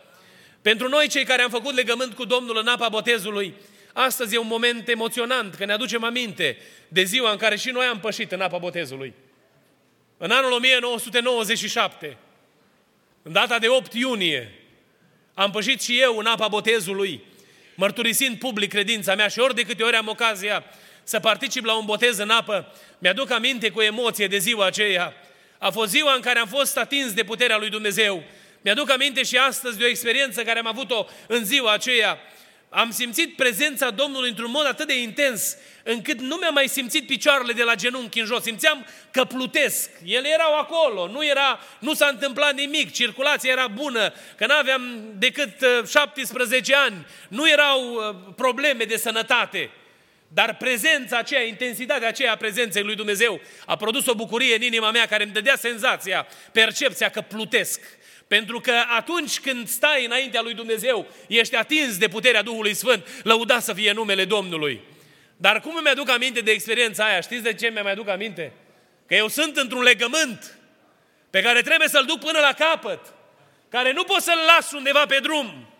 Pentru 0.61 0.87
noi 0.87 1.07
cei 1.07 1.25
care 1.25 1.41
am 1.41 1.49
făcut 1.49 1.75
legământ 1.75 2.13
cu 2.13 2.25
Domnul 2.25 2.57
în 2.57 2.67
apa 2.67 2.89
botezului, 2.89 3.53
astăzi 3.93 4.35
e 4.35 4.37
un 4.37 4.47
moment 4.47 4.87
emoționant, 4.87 5.55
că 5.55 5.65
ne 5.65 5.73
aducem 5.73 6.03
aminte 6.03 6.57
de 6.87 7.03
ziua 7.03 7.31
în 7.31 7.37
care 7.37 7.55
și 7.55 7.69
noi 7.69 7.85
am 7.85 7.99
pășit 7.99 8.31
în 8.31 8.41
apa 8.41 8.57
botezului. 8.57 9.13
În 10.17 10.31
anul 10.31 10.51
1997, 10.51 12.17
în 13.21 13.31
data 13.31 13.59
de 13.59 13.67
8 13.67 13.93
iunie, 13.93 14.53
am 15.33 15.51
pășit 15.51 15.81
și 15.81 15.99
eu 15.99 16.17
în 16.17 16.25
apa 16.25 16.47
botezului, 16.47 17.23
mărturisind 17.75 18.37
public 18.37 18.69
credința 18.69 19.15
mea 19.15 19.27
și 19.27 19.39
ori 19.39 19.55
de 19.55 19.61
câte 19.61 19.83
ori 19.83 19.95
am 19.95 20.07
ocazia 20.07 20.63
să 21.03 21.19
particip 21.19 21.65
la 21.65 21.77
un 21.77 21.85
botez 21.85 22.17
în 22.17 22.29
apă, 22.29 22.73
mi-aduc 22.97 23.31
aminte 23.31 23.69
cu 23.69 23.81
emoție 23.81 24.27
de 24.27 24.37
ziua 24.37 24.65
aceea. 24.65 25.13
A 25.57 25.69
fost 25.69 25.89
ziua 25.89 26.13
în 26.13 26.21
care 26.21 26.39
am 26.39 26.47
fost 26.47 26.77
atins 26.77 27.13
de 27.13 27.23
puterea 27.23 27.57
lui 27.57 27.69
Dumnezeu. 27.69 28.23
Mi-aduc 28.61 28.91
aminte 28.91 29.23
și 29.23 29.37
astăzi 29.37 29.77
de 29.77 29.83
o 29.83 29.87
experiență 29.87 30.43
care 30.43 30.59
am 30.59 30.67
avut-o 30.67 31.05
în 31.27 31.45
ziua 31.45 31.73
aceea. 31.73 32.19
Am 32.69 32.91
simțit 32.91 33.35
prezența 33.35 33.89
Domnului 33.89 34.29
într-un 34.29 34.51
mod 34.51 34.65
atât 34.65 34.87
de 34.87 35.01
intens, 35.01 35.55
încât 35.83 36.19
nu 36.19 36.35
mi-am 36.35 36.53
mai 36.53 36.67
simțit 36.67 37.07
picioarele 37.07 37.53
de 37.53 37.63
la 37.63 37.75
genunchi 37.75 38.19
în 38.19 38.25
jos. 38.25 38.43
Simțeam 38.43 38.85
că 39.11 39.23
plutesc. 39.23 39.89
Ele 40.05 40.29
erau 40.29 40.57
acolo, 40.57 41.07
nu, 41.07 41.25
era, 41.25 41.59
nu 41.79 41.93
s-a 41.93 42.07
întâmplat 42.07 42.53
nimic, 42.53 42.91
circulația 42.91 43.51
era 43.51 43.67
bună, 43.67 44.13
că 44.37 44.45
nu 44.45 44.53
aveam 44.53 44.99
decât 45.13 45.53
17 45.87 46.71
uh, 46.71 46.79
ani, 46.85 47.05
nu 47.29 47.49
erau 47.49 47.93
uh, 47.93 48.15
probleme 48.35 48.83
de 48.83 48.97
sănătate. 48.97 49.69
Dar 50.33 50.55
prezența 50.55 51.17
aceea, 51.17 51.41
intensitatea 51.41 52.07
aceea 52.07 52.31
a 52.31 52.35
prezenței 52.35 52.83
lui 52.83 52.95
Dumnezeu 52.95 53.41
a 53.65 53.75
produs 53.75 54.05
o 54.05 54.15
bucurie 54.15 54.55
în 54.55 54.61
inima 54.61 54.91
mea 54.91 55.05
care 55.05 55.23
îmi 55.23 55.31
dădea 55.31 55.55
senzația, 55.55 56.27
percepția 56.51 57.09
că 57.09 57.21
plutesc. 57.21 57.81
Pentru 58.29 58.59
că 58.59 58.73
atunci 58.97 59.39
când 59.39 59.67
stai 59.67 60.05
înaintea 60.05 60.41
lui 60.41 60.53
Dumnezeu, 60.53 61.07
ești 61.27 61.55
atins 61.55 61.97
de 61.97 62.07
puterea 62.07 62.41
Duhului 62.41 62.73
Sfânt, 62.73 63.07
lăuda 63.23 63.59
să 63.59 63.73
fie 63.73 63.91
numele 63.91 64.25
Domnului. 64.25 64.81
Dar 65.37 65.59
cum 65.59 65.75
îmi 65.75 65.87
aduc 65.87 66.09
aminte 66.09 66.39
de 66.39 66.51
experiența 66.51 67.05
aia? 67.05 67.21
Știți 67.21 67.43
de 67.43 67.53
ce 67.53 67.67
mi-am 67.67 67.87
aduc 67.87 68.07
aminte? 68.07 68.53
Că 69.07 69.15
eu 69.15 69.27
sunt 69.27 69.57
într-un 69.57 69.81
legământ 69.81 70.57
pe 71.29 71.41
care 71.41 71.61
trebuie 71.61 71.87
să-l 71.87 72.05
duc 72.05 72.19
până 72.19 72.39
la 72.39 72.53
capăt, 72.53 72.99
care 73.69 73.91
nu 73.91 74.03
pot 74.03 74.21
să-l 74.21 74.39
las 74.55 74.71
undeva 74.71 75.05
pe 75.05 75.19
drum, 75.21 75.73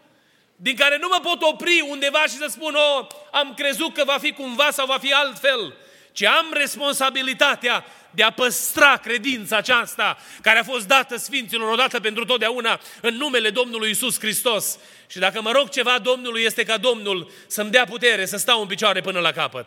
din 0.55 0.75
care 0.75 0.97
nu 0.97 1.07
mă 1.07 1.19
pot 1.23 1.41
opri 1.41 1.85
undeva 1.89 2.21
și 2.21 2.37
să 2.37 2.45
spun, 2.49 2.75
oh, 2.75 3.07
am 3.31 3.53
crezut 3.53 3.93
că 3.93 4.03
va 4.03 4.17
fi 4.17 4.31
cumva 4.31 4.71
sau 4.71 4.85
va 4.85 4.97
fi 4.97 5.13
altfel, 5.13 5.75
ci 6.11 6.23
am 6.23 6.45
responsabilitatea 6.53 7.85
de 8.11 8.23
a 8.23 8.31
păstra 8.31 8.97
credința 8.97 9.57
aceasta 9.57 10.17
care 10.41 10.59
a 10.59 10.63
fost 10.63 10.87
dată 10.87 11.17
Sfinților 11.17 11.71
odată 11.71 11.99
pentru 11.99 12.25
totdeauna 12.25 12.79
în 13.01 13.15
numele 13.15 13.49
Domnului 13.49 13.89
Isus 13.89 14.19
Hristos. 14.19 14.79
Și 15.07 15.19
dacă 15.19 15.41
mă 15.41 15.51
rog 15.51 15.69
ceva 15.69 15.99
Domnului 15.99 16.43
este 16.43 16.63
ca 16.63 16.77
Domnul 16.77 17.31
să-mi 17.47 17.71
dea 17.71 17.85
putere 17.85 18.25
să 18.25 18.37
stau 18.37 18.61
în 18.61 18.67
picioare 18.67 19.01
până 19.01 19.19
la 19.19 19.31
capăt. 19.31 19.65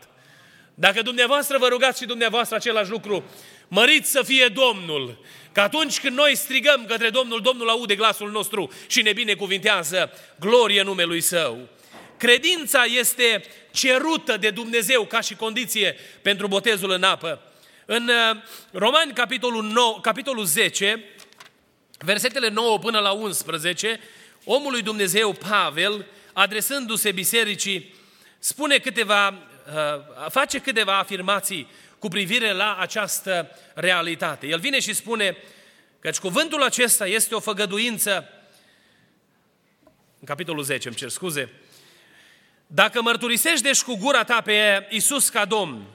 Dacă 0.74 1.02
dumneavoastră 1.02 1.59
vă 1.59 1.66
rugați 1.68 2.00
și 2.00 2.07
dumneavoastră 2.07 2.57
același 2.57 2.90
lucru, 2.90 3.24
măriți 3.68 4.11
să 4.11 4.22
fie 4.22 4.46
Domnul, 4.46 5.24
că 5.52 5.61
atunci 5.61 6.00
când 6.00 6.16
noi 6.16 6.37
strigăm 6.37 6.85
către 6.88 7.11
Domnul, 7.11 7.40
Domnul 7.40 7.68
aude 7.68 7.94
glasul 7.94 8.31
nostru 8.31 8.72
și 8.87 9.02
ne 9.02 9.12
binecuvintează 9.12 10.12
glorie 10.40 10.83
numelui 10.83 11.20
Său. 11.20 11.68
Credința 12.16 12.85
este 12.85 13.44
cerută 13.70 14.37
de 14.37 14.50
Dumnezeu 14.50 15.05
ca 15.05 15.20
și 15.20 15.35
condiție 15.35 15.96
pentru 16.22 16.46
botezul 16.46 16.90
în 16.90 17.02
apă. 17.02 17.52
În 17.87 18.09
uh, 18.09 18.42
Romani, 18.71 19.12
capitolul, 19.12 19.64
9, 19.64 19.99
capitolul 20.01 20.45
10, 20.45 21.05
versetele 21.99 22.49
9 22.49 22.79
până 22.79 22.99
la 22.99 23.11
11, 23.11 24.01
omul 24.45 24.71
lui 24.71 24.83
Dumnezeu, 24.83 25.33
Pavel, 25.33 26.07
adresându-se 26.33 27.12
bisericii, 27.12 27.95
spune 28.38 28.79
câteva, 28.79 29.29
uh, 29.29 30.31
face 30.31 30.59
câteva 30.59 30.99
afirmații 30.99 31.68
cu 31.99 32.09
privire 32.09 32.53
la 32.53 32.77
această 32.77 33.59
realitate. 33.75 34.47
El 34.47 34.59
vine 34.59 34.81
și 34.81 34.92
spune 34.92 35.37
căci 36.01 36.18
cuvântul 36.18 36.62
acesta 36.62 37.07
este 37.07 37.35
o 37.35 37.40
făgăduință, 37.40 38.29
în 40.21 40.27
capitolul 40.27 40.62
10, 40.62 40.88
îmi 40.88 40.97
cer 40.97 41.09
scuze, 41.09 41.53
dacă 42.66 43.03
mărturisești 43.03 43.62
deci 43.62 43.83
cu 43.83 43.97
gura 43.97 44.25
ta 44.25 44.40
pe 44.40 44.87
Isus 44.90 45.29
ca 45.29 45.45
Domn 45.45 45.87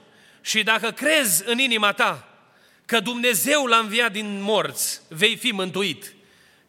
și 0.48 0.62
dacă 0.62 0.90
crezi 0.90 1.42
în 1.46 1.58
inima 1.58 1.92
ta 1.92 2.28
că 2.86 3.00
Dumnezeu 3.00 3.66
l-a 3.66 3.76
înviat 3.76 4.12
din 4.12 4.42
morți, 4.42 5.00
vei 5.08 5.36
fi 5.36 5.50
mântuit. 5.50 6.14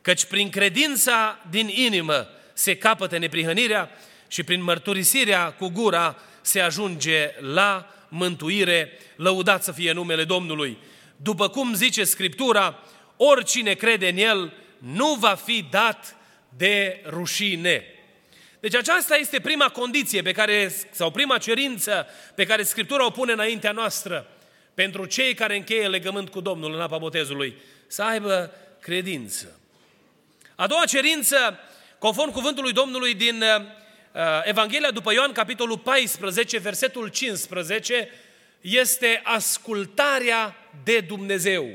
Căci 0.02 0.26
prin 0.26 0.50
credința 0.50 1.40
din 1.50 1.68
inimă 1.68 2.28
se 2.54 2.78
capătă 2.78 3.18
neprihănirea 3.18 3.90
și 4.28 4.44
prin 4.44 4.64
mărturisirea 4.64 5.52
cu 5.52 5.68
gura 5.68 6.16
se 6.42 6.60
ajunge 6.60 7.32
la 7.40 7.94
mântuire, 8.10 9.00
lăudat 9.16 9.64
să 9.64 9.72
fie 9.72 9.92
numele 9.92 10.24
Domnului. 10.24 10.78
După 11.16 11.50
cum 11.50 11.74
zice 11.74 12.04
Scriptura, 12.04 12.84
oricine 13.18 13.74
crede 13.74 14.08
în 14.08 14.18
El 14.18 14.54
nu 14.78 15.14
va 15.14 15.36
fi 15.36 15.66
dat 15.70 16.16
de 16.58 17.02
rușine. 17.06 17.84
Deci 18.60 18.76
aceasta 18.76 19.16
este 19.16 19.40
prima 19.40 19.70
condiție 19.70 20.22
pe 20.22 20.32
care, 20.32 20.74
sau 20.92 21.12
prima 21.12 21.38
cerință 21.38 22.08
pe 22.36 22.46
care 22.46 22.64
Scriptura 22.64 23.06
o 23.06 23.10
pune 23.10 23.32
înaintea 23.32 23.72
noastră 23.72 24.28
pentru 24.74 25.06
cei 25.06 25.34
care 25.34 25.56
încheie 25.56 25.88
legământ 25.88 26.30
cu 26.30 26.42
Domnul 26.42 26.74
în 26.74 26.82
apa 26.82 26.98
botezului, 26.98 27.56
să 27.88 28.04
aibă 28.04 28.54
credință. 28.80 29.60
A 30.56 30.68
doua 30.68 30.86
cerință, 30.86 31.60
conform 31.98 32.32
cuvântului 32.32 32.74
Domnului 32.74 33.14
din 33.14 33.42
uh, 33.42 34.42
Evanghelia 34.44 34.92
după 34.92 35.14
Ioan, 35.14 35.32
capitolul 35.32 35.78
14, 35.78 36.58
versetul 36.58 37.08
15, 37.08 38.10
este 38.62 39.22
ascultarea 39.24 40.56
de 40.84 41.00
Dumnezeu. 41.00 41.70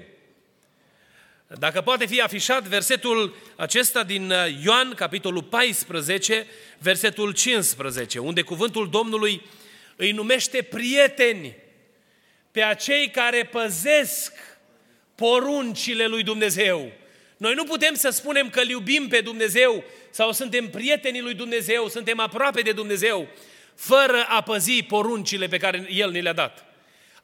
Dacă 1.58 1.80
poate 1.80 2.06
fi 2.06 2.20
afișat 2.20 2.62
versetul 2.62 3.34
acesta 3.56 4.02
din 4.02 4.30
uh, 4.30 4.36
Ioan, 4.64 4.94
capitolul 4.94 5.42
14, 5.42 6.46
versetul 6.78 7.32
15, 7.32 8.18
unde 8.18 8.42
cuvântul 8.42 8.90
Domnului 8.90 9.42
îi 9.96 10.12
numește 10.12 10.62
prieteni 10.62 11.56
pe 12.50 12.62
acei 12.62 13.10
care 13.10 13.44
păzesc 13.44 14.32
poruncile 15.14 16.06
lui 16.06 16.22
Dumnezeu. 16.22 16.92
Noi 17.36 17.54
nu 17.54 17.64
putem 17.64 17.94
să 17.94 18.10
spunem 18.10 18.50
că 18.50 18.60
îl 18.60 18.68
iubim 18.68 19.08
pe 19.08 19.20
Dumnezeu 19.20 19.84
sau 20.10 20.32
suntem 20.32 20.70
prietenii 20.70 21.20
lui 21.20 21.34
Dumnezeu, 21.34 21.88
suntem 21.88 22.20
aproape 22.20 22.60
de 22.60 22.72
Dumnezeu, 22.72 23.28
fără 23.74 24.24
a 24.28 24.40
păzi 24.40 24.82
poruncile 24.82 25.46
pe 25.46 25.58
care 25.58 25.86
El 25.90 26.10
ni 26.10 26.22
le-a 26.22 26.32
dat. 26.32 26.73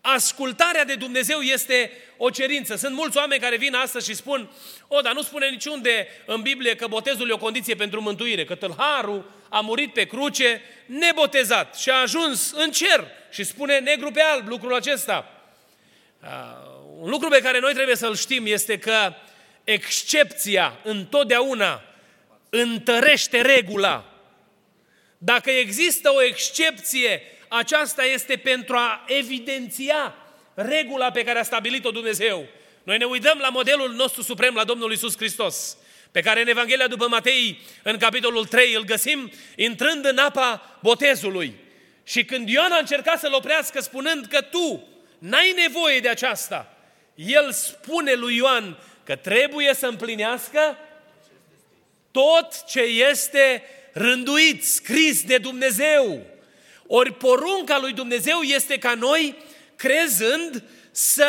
Ascultarea 0.01 0.85
de 0.85 0.95
Dumnezeu 0.95 1.41
este 1.41 1.93
o 2.17 2.31
cerință. 2.31 2.77
Sunt 2.77 2.95
mulți 2.95 3.17
oameni 3.17 3.41
care 3.41 3.57
vin 3.57 3.75
astăzi 3.75 4.09
și 4.09 4.15
spun, 4.15 4.51
o, 4.89 5.01
dar 5.01 5.13
nu 5.13 5.23
spune 5.23 5.49
niciunde 5.49 6.09
în 6.27 6.41
Biblie 6.41 6.77
că 6.77 6.87
botezul 6.87 7.29
e 7.29 7.33
o 7.33 7.39
condiție 7.39 7.75
pentru 7.75 8.01
mântuire, 8.01 8.45
că 8.45 8.55
tâlharul 8.55 9.31
a 9.49 9.61
murit 9.61 9.93
pe 9.93 10.05
cruce 10.05 10.63
nebotezat 10.87 11.77
și 11.77 11.91
a 11.91 12.01
ajuns 12.01 12.53
în 12.53 12.71
cer 12.71 13.07
și 13.31 13.45
spune 13.45 13.79
negru 13.79 14.11
pe 14.11 14.21
alb 14.21 14.49
lucrul 14.49 14.75
acesta. 14.75 15.45
Uh, 16.23 16.29
un 17.01 17.11
lucru 17.11 17.29
pe 17.29 17.41
care 17.41 17.59
noi 17.59 17.73
trebuie 17.73 17.97
să-l 17.97 18.17
știm 18.17 18.47
este 18.47 18.79
că 18.79 19.15
excepția 19.65 20.79
întotdeauna 20.85 21.83
întărește 22.51 23.41
regula. 23.41 24.05
Dacă 25.19 25.51
există 25.51 26.11
o 26.15 26.23
excepție, 26.23 27.23
aceasta 27.53 28.05
este 28.05 28.37
pentru 28.37 28.77
a 28.77 29.05
evidenția 29.07 30.15
regula 30.55 31.11
pe 31.11 31.25
care 31.25 31.39
a 31.39 31.43
stabilit-o 31.43 31.91
Dumnezeu. 31.91 32.47
Noi 32.83 32.99
ne 32.99 33.05
uităm 33.05 33.39
la 33.39 33.49
modelul 33.49 33.93
nostru 33.93 34.23
suprem, 34.23 34.55
la 34.55 34.65
Domnul 34.65 34.93
Isus 34.93 35.17
Hristos, 35.17 35.77
pe 36.11 36.21
care 36.21 36.41
în 36.41 36.49
Evanghelia 36.49 36.87
după 36.87 37.09
Matei, 37.09 37.61
în 37.83 37.97
capitolul 37.99 38.47
3, 38.47 38.75
îl 38.75 38.85
găsim 38.85 39.33
intrând 39.57 40.05
în 40.05 40.19
apa 40.19 40.79
botezului. 40.83 41.55
Și 42.05 42.25
când 42.25 42.49
Ioan 42.49 42.73
a 42.73 42.79
încercat 42.79 43.19
să-l 43.19 43.35
oprească 43.35 43.81
spunând 43.81 44.27
că 44.27 44.41
tu 44.41 44.89
n-ai 45.19 45.55
nevoie 45.57 46.01
de 46.01 46.09
aceasta, 46.09 46.77
el 47.15 47.53
spune 47.53 48.13
lui 48.13 48.37
Ioan 48.37 48.79
că 49.05 49.17
trebuie 49.17 49.75
să 49.75 49.87
împlinească 49.87 50.79
tot 52.11 52.65
ce 52.65 52.81
este 52.81 53.63
rânduit, 53.93 54.65
scris 54.65 55.25
de 55.25 55.39
Dumnezeu. 55.39 56.30
Ori 56.93 57.13
porunca 57.13 57.79
lui 57.79 57.93
Dumnezeu 57.93 58.41
este 58.41 58.79
ca 58.79 58.95
noi, 58.95 59.37
crezând, 59.77 60.65
să 60.91 61.29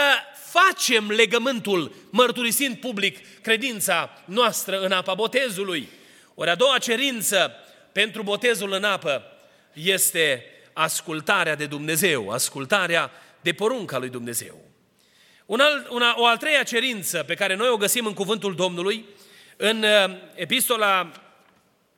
facem 0.50 1.12
legământul, 1.12 1.96
mărturisind 2.10 2.78
public 2.78 3.42
credința 3.42 4.22
noastră 4.26 4.80
în 4.80 4.92
apa 4.92 5.14
botezului. 5.14 5.90
Ori 6.34 6.50
a 6.50 6.56
doua 6.56 6.78
cerință 6.78 7.52
pentru 7.92 8.24
botezul 8.24 8.72
în 8.74 8.84
apă 8.84 9.24
este 9.74 10.46
ascultarea 10.74 11.56
de 11.56 11.66
Dumnezeu, 11.66 12.30
ascultarea 12.30 13.12
de 13.42 13.54
porunca 13.54 13.98
lui 13.98 14.10
Dumnezeu. 14.10 14.62
Un 15.46 15.60
alt, 15.60 15.88
una, 15.88 16.14
o 16.18 16.26
al 16.26 16.38
treia 16.38 16.64
cerință 16.64 17.24
pe 17.24 17.34
care 17.34 17.56
noi 17.56 17.70
o 17.70 17.78
găsim 17.78 18.06
în 18.06 18.14
cuvântul 18.14 18.56
Domnului, 18.56 19.06
în 19.58 19.84
uh, 19.84 20.16
epistola 20.36 21.12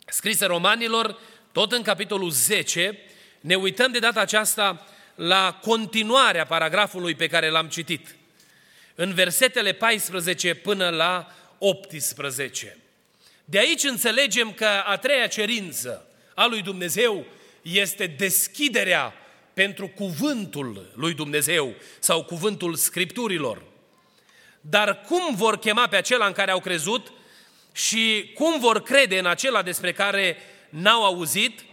scrisă 0.08 0.46
romanilor, 0.46 1.20
tot 1.52 1.72
în 1.72 1.82
capitolul 1.82 2.30
10, 2.30 3.00
ne 3.44 3.56
uităm 3.56 3.92
de 3.92 4.00
data 4.00 4.20
aceasta 4.20 4.88
la 5.16 5.60
continuarea 5.62 6.46
paragrafului 6.46 7.16
pe 7.16 7.28
care 7.28 7.50
l-am 7.50 7.68
citit, 7.68 8.16
în 8.96 9.14
versetele 9.14 9.72
14 9.72 10.54
până 10.54 10.90
la 10.90 11.32
18. 11.58 12.78
De 13.46 13.58
aici 13.58 13.84
înțelegem 13.84 14.52
că 14.52 14.68
a 14.86 14.98
treia 14.98 15.28
cerință 15.28 16.08
a 16.36 16.46
lui 16.46 16.62
Dumnezeu 16.62 17.26
este 17.62 18.06
deschiderea 18.06 19.14
pentru 19.54 19.88
cuvântul 19.88 20.92
lui 20.96 21.14
Dumnezeu 21.14 21.74
sau 22.00 22.24
cuvântul 22.24 22.76
Scripturilor. 22.76 23.62
Dar 24.62 25.02
cum 25.02 25.36
vor 25.36 25.58
chema 25.60 25.88
pe 25.88 25.96
acela 25.96 26.26
în 26.26 26.34
care 26.34 26.52
au 26.52 26.60
crezut 26.60 27.12
și 27.72 28.32
cum 28.34 28.60
vor 28.60 28.84
crede 28.84 29.20
în 29.20 29.26
acela 29.26 29.62
despre 29.62 29.92
care 29.92 30.38
n-au 30.70 31.04
auzit 31.04 31.64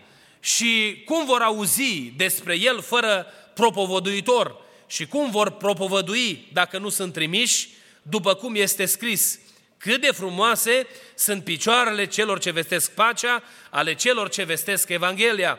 și 0.40 1.02
cum 1.04 1.26
vor 1.26 1.40
auzi 1.40 2.12
despre 2.16 2.58
el 2.58 2.80
fără 2.82 3.26
propovăduitor 3.54 4.56
și 4.86 5.06
cum 5.06 5.30
vor 5.30 5.50
propovădui 5.50 6.48
dacă 6.52 6.78
nu 6.78 6.88
sunt 6.88 7.12
trimiși, 7.12 7.68
după 8.02 8.34
cum 8.34 8.54
este 8.54 8.84
scris, 8.84 9.38
cât 9.78 10.00
de 10.00 10.10
frumoase 10.12 10.86
sunt 11.14 11.44
picioarele 11.44 12.06
celor 12.06 12.38
ce 12.38 12.50
vestesc 12.50 12.90
pacea, 12.90 13.42
ale 13.70 13.94
celor 13.94 14.28
ce 14.28 14.42
vestesc 14.42 14.88
Evanghelia. 14.88 15.58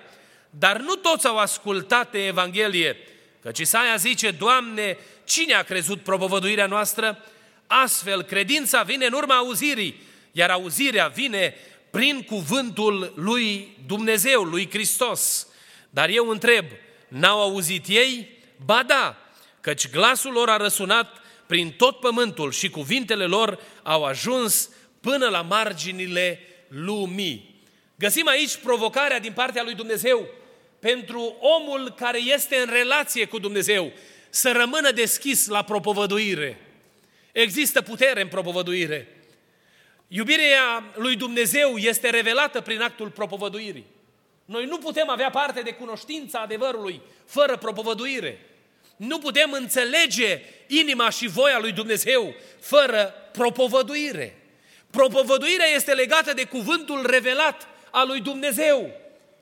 Dar 0.49 0.77
nu 0.77 0.95
toți 0.95 1.27
au 1.27 1.37
ascultat 1.37 2.11
de 2.11 2.25
Evanghelie, 2.25 2.97
căci 3.41 3.59
Isaia 3.59 3.95
zice, 3.95 4.31
Doamne, 4.31 4.97
cine 5.23 5.53
a 5.53 5.63
crezut 5.63 6.01
propovăduirea 6.01 6.65
noastră? 6.65 7.25
Astfel, 7.67 8.23
credința 8.23 8.81
vine 8.81 9.05
în 9.05 9.13
urma 9.13 9.35
auzirii, 9.35 10.01
iar 10.31 10.49
auzirea 10.49 11.07
vine 11.07 11.55
prin 11.91 12.21
cuvântul 12.21 13.13
lui 13.15 13.77
Dumnezeu, 13.85 14.43
lui 14.43 14.69
Hristos. 14.69 15.47
Dar 15.89 16.09
eu 16.09 16.29
întreb, 16.29 16.65
n-au 17.07 17.41
auzit 17.41 17.87
ei? 17.87 18.37
Ba 18.65 18.83
da, 18.83 19.17
căci 19.61 19.89
glasul 19.89 20.31
lor 20.31 20.49
a 20.49 20.57
răsunat 20.57 21.21
prin 21.45 21.71
tot 21.71 21.99
pământul 21.99 22.51
și 22.51 22.69
cuvintele 22.69 23.25
lor 23.25 23.59
au 23.83 24.03
ajuns 24.03 24.69
până 25.01 25.27
la 25.27 25.41
marginile 25.41 26.39
lumii. 26.67 27.63
Găsim 27.95 28.27
aici 28.27 28.55
provocarea 28.55 29.19
din 29.19 29.31
partea 29.31 29.63
lui 29.63 29.73
Dumnezeu 29.73 30.27
pentru 30.79 31.37
omul 31.39 31.93
care 31.97 32.19
este 32.19 32.55
în 32.55 32.69
relație 32.71 33.25
cu 33.25 33.39
Dumnezeu 33.39 33.91
să 34.29 34.51
rămână 34.51 34.91
deschis 34.91 35.47
la 35.47 35.61
propovăduire. 35.61 36.59
Există 37.31 37.81
putere 37.81 38.21
în 38.21 38.27
propovăduire. 38.27 39.07
Iubirea 40.13 40.83
lui 40.93 41.15
Dumnezeu 41.15 41.77
este 41.77 42.09
revelată 42.09 42.61
prin 42.61 42.81
actul 42.81 43.09
propovăduirii. 43.09 43.85
Noi 44.45 44.65
nu 44.65 44.77
putem 44.77 45.09
avea 45.09 45.29
parte 45.29 45.61
de 45.61 45.71
cunoștința 45.71 46.39
adevărului 46.39 47.01
fără 47.25 47.57
propovăduire. 47.57 48.45
Nu 48.95 49.19
putem 49.19 49.51
înțelege 49.51 50.41
inima 50.67 51.09
și 51.09 51.27
voia 51.27 51.59
lui 51.59 51.71
Dumnezeu 51.71 52.35
fără 52.59 53.13
propovăduire. 53.31 54.37
Propovăduirea 54.89 55.67
este 55.75 55.93
legată 55.93 56.33
de 56.33 56.43
cuvântul 56.43 57.05
revelat 57.05 57.67
al 57.91 58.07
lui 58.07 58.21
Dumnezeu. 58.21 58.91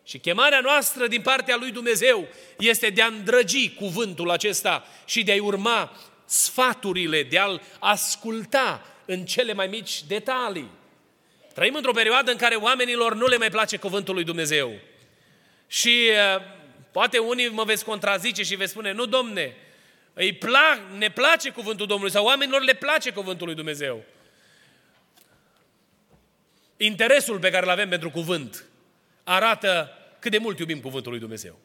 Și 0.04 0.18
chemarea 0.18 0.60
noastră 0.60 1.08
din 1.08 1.22
partea 1.22 1.56
lui 1.56 1.72
Dumnezeu 1.72 2.28
este 2.58 2.90
de 2.90 3.02
a 3.02 3.08
îndrăgi 3.08 3.74
cuvântul 3.74 4.30
acesta 4.30 4.88
și 5.06 5.24
de 5.24 5.32
a-i 5.32 5.40
urma 5.40 5.98
sfaturile, 6.26 7.24
de 7.24 7.40
a-l 7.40 7.62
asculta 7.80 8.84
în 9.10 9.26
cele 9.26 9.54
mai 9.54 9.68
mici 9.68 10.04
detalii. 10.04 10.70
Trăim 11.54 11.76
într-o 11.76 11.92
perioadă 11.92 12.32
în 12.32 12.38
care 12.38 12.56
oamenilor 12.56 13.16
nu 13.16 13.26
le 13.26 13.38
mai 13.38 13.50
place 13.50 13.78
cuvântul 13.78 14.14
lui 14.14 14.24
Dumnezeu. 14.24 14.72
Și 15.68 16.10
uh, 16.10 16.42
poate 16.92 17.18
unii 17.18 17.48
mă 17.48 17.64
veți 17.64 17.86
contrazice 17.86 18.44
și 18.44 18.56
veți 18.56 18.72
spune, 18.72 18.92
nu 18.92 19.06
domne, 19.06 19.56
îi 20.14 20.34
plac, 20.34 20.80
ne 20.98 21.12
place 21.12 21.50
cuvântul 21.50 21.88
Domnului 21.88 22.12
sau 22.12 22.26
oamenilor 22.26 22.62
le 22.62 22.74
place 22.74 23.12
cuvântul 23.12 23.46
lui 23.46 23.56
Dumnezeu. 23.56 24.04
Interesul 26.78 27.40
pe 27.40 27.50
care 27.50 27.66
îl 27.66 27.72
avem 27.72 27.90
pentru 27.90 28.10
cuvânt 28.10 28.66
arată 29.24 29.92
cât 30.20 30.32
de 30.32 30.38
mult 30.38 30.60
iubim 30.60 30.80
cuvântul 30.80 31.12
lui 31.12 31.20
Dumnezeu. 31.20 31.60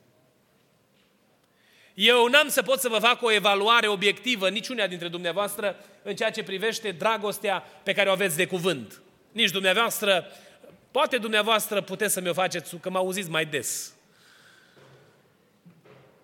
Eu 1.94 2.26
n-am 2.26 2.48
să 2.48 2.62
pot 2.62 2.80
să 2.80 2.88
vă 2.88 2.98
fac 2.98 3.22
o 3.22 3.32
evaluare 3.32 3.88
obiectivă, 3.88 4.48
niciunea 4.48 4.86
dintre 4.86 5.08
dumneavoastră, 5.08 5.76
în 6.02 6.16
ceea 6.16 6.30
ce 6.30 6.42
privește 6.42 6.90
dragostea 6.90 7.58
pe 7.82 7.92
care 7.92 8.08
o 8.08 8.12
aveți 8.12 8.36
de 8.36 8.46
cuvânt. 8.46 9.02
Nici 9.32 9.50
dumneavoastră, 9.50 10.26
poate 10.90 11.18
dumneavoastră 11.18 11.80
puteți 11.80 12.12
să 12.12 12.20
mi-o 12.20 12.32
faceți, 12.32 12.76
că 12.76 12.90
mă 12.90 12.98
auziți 12.98 13.30
mai 13.30 13.44
des. 13.44 13.94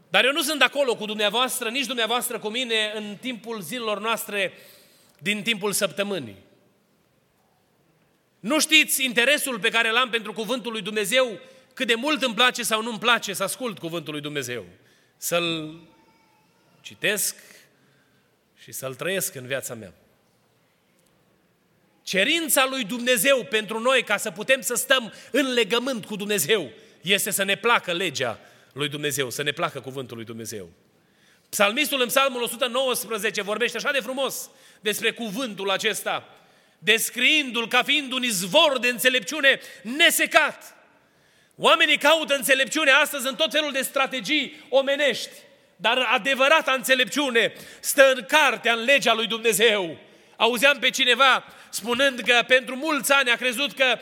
Dar 0.08 0.24
eu 0.24 0.32
nu 0.32 0.42
sunt 0.42 0.62
acolo 0.62 0.96
cu 0.96 1.04
dumneavoastră, 1.04 1.68
nici 1.68 1.86
dumneavoastră 1.86 2.38
cu 2.38 2.48
mine 2.48 2.92
în 2.94 3.16
timpul 3.20 3.60
zilelor 3.60 4.00
noastre 4.00 4.52
din 5.18 5.42
timpul 5.42 5.72
săptămânii. 5.72 6.36
Nu 8.40 8.60
știți 8.60 9.04
interesul 9.04 9.58
pe 9.58 9.68
care 9.68 9.90
l-am 9.90 10.10
pentru 10.10 10.32
cuvântul 10.32 10.72
lui 10.72 10.82
Dumnezeu, 10.82 11.38
cât 11.74 11.86
de 11.86 11.94
mult 11.94 12.22
îmi 12.22 12.34
place 12.34 12.62
sau 12.62 12.82
nu 12.82 12.90
îmi 12.90 12.98
place 12.98 13.32
să 13.32 13.42
ascult 13.42 13.78
cuvântul 13.78 14.12
lui 14.12 14.22
Dumnezeu 14.22 14.64
să-l 15.22 15.80
citesc 16.80 17.36
și 18.62 18.72
să-l 18.72 18.94
trăiesc 18.94 19.34
în 19.34 19.46
viața 19.46 19.74
mea. 19.74 19.92
Cerința 22.02 22.66
lui 22.70 22.84
Dumnezeu 22.84 23.44
pentru 23.44 23.78
noi 23.78 24.02
ca 24.02 24.16
să 24.16 24.30
putem 24.30 24.60
să 24.60 24.74
stăm 24.74 25.12
în 25.30 25.52
legământ 25.52 26.04
cu 26.04 26.16
Dumnezeu 26.16 26.70
este 27.00 27.30
să 27.30 27.42
ne 27.42 27.56
placă 27.56 27.92
legea 27.92 28.40
lui 28.72 28.88
Dumnezeu, 28.88 29.30
să 29.30 29.42
ne 29.42 29.50
placă 29.50 29.80
cuvântul 29.80 30.16
lui 30.16 30.24
Dumnezeu. 30.24 30.68
Psalmistul 31.48 32.00
în 32.00 32.06
Psalmul 32.06 32.42
119 32.42 33.42
vorbește 33.42 33.76
așa 33.76 33.92
de 33.92 34.00
frumos 34.00 34.50
despre 34.80 35.12
cuvântul 35.12 35.70
acesta, 35.70 36.28
descriindu-l 36.78 37.68
ca 37.68 37.82
fiind 37.82 38.12
un 38.12 38.22
izvor 38.22 38.78
de 38.78 38.88
înțelepciune 38.88 39.60
nesecat. 39.82 40.79
Oamenii 41.62 41.98
caută 41.98 42.34
înțelepciune 42.34 42.90
astăzi 42.90 43.26
în 43.26 43.34
tot 43.34 43.50
felul 43.50 43.72
de 43.72 43.82
strategii 43.82 44.64
omenești, 44.68 45.30
dar 45.76 46.06
adevărata 46.12 46.72
înțelepciune 46.72 47.52
stă 47.80 48.12
în 48.16 48.24
cartea, 48.28 48.72
în 48.72 48.84
legea 48.84 49.14
lui 49.14 49.26
Dumnezeu. 49.26 49.96
Auzeam 50.36 50.78
pe 50.78 50.90
cineva 50.90 51.44
spunând 51.70 52.20
că 52.20 52.44
pentru 52.46 52.76
mulți 52.76 53.12
ani 53.12 53.30
a 53.30 53.36
crezut 53.36 53.72
că 53.72 53.98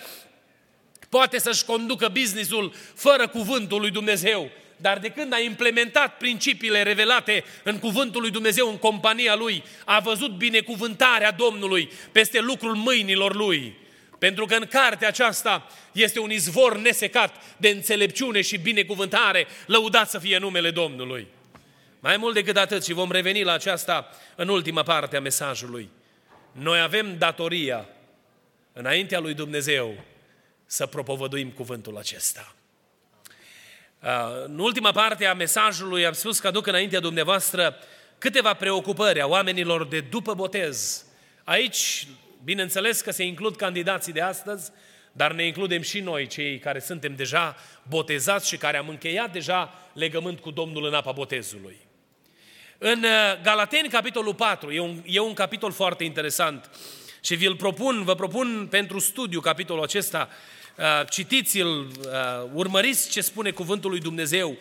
poate 1.08 1.38
să-și 1.38 1.64
conducă 1.64 2.08
businessul 2.08 2.74
fără 2.94 3.28
cuvântul 3.28 3.80
lui 3.80 3.90
Dumnezeu. 3.90 4.50
Dar 4.76 4.98
de 4.98 5.08
când 5.08 5.32
a 5.32 5.38
implementat 5.38 6.16
principiile 6.16 6.82
revelate 6.82 7.44
în 7.62 7.78
cuvântul 7.78 8.20
lui 8.20 8.30
Dumnezeu 8.30 8.68
în 8.68 8.78
compania 8.78 9.34
lui, 9.34 9.64
a 9.84 9.98
văzut 9.98 10.30
binecuvântarea 10.30 11.30
Domnului 11.30 11.92
peste 12.12 12.40
lucrul 12.40 12.74
mâinilor 12.74 13.34
lui. 13.34 13.76
Pentru 14.18 14.46
că 14.46 14.54
în 14.54 14.66
cartea 14.66 15.08
aceasta 15.08 15.66
este 15.92 16.20
un 16.20 16.30
izvor 16.30 16.76
nesecat 16.76 17.34
de 17.56 17.68
înțelepciune 17.68 18.40
și 18.40 18.58
binecuvântare, 18.58 19.46
lăudat 19.66 20.10
să 20.10 20.18
fie 20.18 20.38
numele 20.38 20.70
Domnului. 20.70 21.26
Mai 22.00 22.16
mult 22.16 22.34
decât 22.34 22.56
atât, 22.56 22.84
și 22.84 22.92
vom 22.92 23.10
reveni 23.10 23.42
la 23.42 23.52
aceasta 23.52 24.10
în 24.36 24.48
ultima 24.48 24.82
parte 24.82 25.16
a 25.16 25.20
mesajului, 25.20 25.90
noi 26.52 26.80
avem 26.80 27.18
datoria 27.18 27.88
înaintea 28.72 29.18
lui 29.18 29.34
Dumnezeu 29.34 30.04
să 30.66 30.86
propovăduim 30.86 31.50
cuvântul 31.50 31.96
acesta. 31.96 32.54
În 34.44 34.58
ultima 34.58 34.92
parte 34.92 35.26
a 35.26 35.34
mesajului 35.34 36.06
am 36.06 36.12
spus 36.12 36.38
că 36.38 36.46
aduc 36.46 36.66
înaintea 36.66 37.00
dumneavoastră 37.00 37.76
câteva 38.18 38.54
preocupări 38.54 39.20
a 39.20 39.26
oamenilor 39.26 39.86
de 39.86 40.00
după 40.00 40.34
botez. 40.34 41.04
Aici, 41.44 42.06
bineînțeles 42.44 43.00
că 43.00 43.10
se 43.10 43.24
includ 43.24 43.56
candidații 43.56 44.12
de 44.12 44.20
astăzi, 44.20 44.70
dar 45.12 45.32
ne 45.32 45.46
includem 45.46 45.82
și 45.82 46.00
noi, 46.00 46.26
cei 46.26 46.58
care 46.58 46.78
suntem 46.78 47.14
deja 47.14 47.56
botezați 47.88 48.48
și 48.48 48.56
care 48.56 48.76
am 48.76 48.88
încheiat 48.88 49.32
deja 49.32 49.90
legământ 49.92 50.40
cu 50.40 50.50
Domnul 50.50 50.84
în 50.84 50.94
apa 50.94 51.12
botezului. 51.12 51.76
În 52.78 53.02
uh, 53.02 53.42
Galateni, 53.42 53.88
capitolul 53.88 54.34
4, 54.34 54.70
e 54.70 54.80
un, 54.80 55.02
e 55.06 55.20
un 55.20 55.32
capitol 55.32 55.72
foarte 55.72 56.04
interesant 56.04 56.70
și 57.20 57.34
vi-l 57.34 57.56
propun, 57.56 58.04
vă 58.04 58.14
propun 58.14 58.66
pentru 58.70 58.98
studiu 58.98 59.40
capitolul 59.40 59.82
acesta, 59.82 60.28
uh, 60.76 61.08
citiți-l, 61.08 61.66
uh, 61.66 61.86
urmăriți 62.52 63.10
ce 63.10 63.20
spune 63.20 63.50
cuvântul 63.50 63.90
lui 63.90 64.00
Dumnezeu. 64.00 64.56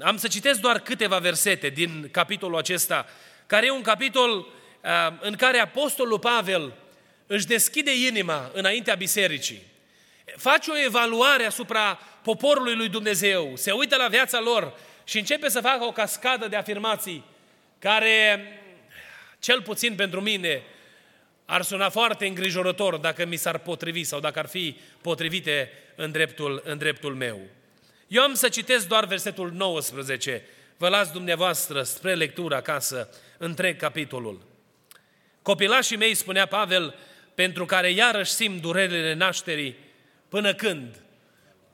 Am 0.00 0.16
să 0.16 0.28
citesc 0.28 0.60
doar 0.60 0.78
câteva 0.78 1.18
versete 1.18 1.68
din 1.68 2.08
capitolul 2.10 2.56
acesta, 2.56 3.06
care 3.46 3.66
e 3.66 3.70
un 3.70 3.82
capitol 3.82 4.46
în 5.20 5.34
care 5.36 5.58
Apostolul 5.58 6.18
Pavel 6.18 6.72
își 7.26 7.46
deschide 7.46 8.06
inima 8.06 8.50
înaintea 8.52 8.94
bisericii, 8.94 9.62
face 10.36 10.70
o 10.70 10.78
evaluare 10.84 11.44
asupra 11.44 11.98
poporului 12.22 12.74
lui 12.74 12.88
Dumnezeu, 12.88 13.52
se 13.54 13.72
uită 13.72 13.96
la 13.96 14.08
viața 14.08 14.40
lor 14.40 14.78
și 15.04 15.18
începe 15.18 15.48
să 15.48 15.60
facă 15.60 15.84
o 15.84 15.92
cascadă 15.92 16.48
de 16.48 16.56
afirmații 16.56 17.24
care, 17.78 18.46
cel 19.38 19.62
puțin 19.62 19.94
pentru 19.94 20.20
mine, 20.20 20.62
ar 21.44 21.62
suna 21.62 21.88
foarte 21.88 22.26
îngrijorător 22.26 22.96
dacă 22.96 23.24
mi 23.24 23.36
s-ar 23.36 23.58
potrivi 23.58 24.04
sau 24.04 24.20
dacă 24.20 24.38
ar 24.38 24.46
fi 24.46 24.76
potrivite 25.00 25.72
în 25.96 26.10
dreptul, 26.10 26.62
în 26.64 26.78
dreptul 26.78 27.14
meu. 27.14 27.40
Eu 28.08 28.22
am 28.22 28.34
să 28.34 28.48
citesc 28.48 28.88
doar 28.88 29.04
versetul 29.04 29.52
19. 29.52 30.44
Vă 30.76 30.88
las 30.88 31.10
dumneavoastră 31.10 31.82
spre 31.82 32.14
lectură 32.14 32.56
acasă 32.56 33.08
întreg 33.38 33.76
capitolul. 33.76 34.46
Copilașii 35.48 35.96
mei, 35.96 36.14
spunea 36.14 36.46
Pavel, 36.46 36.94
pentru 37.34 37.64
care 37.64 37.90
iarăși 37.90 38.30
simt 38.30 38.60
durerile 38.60 39.14
nașterii, 39.14 39.76
până 40.28 40.54
când? 40.54 41.02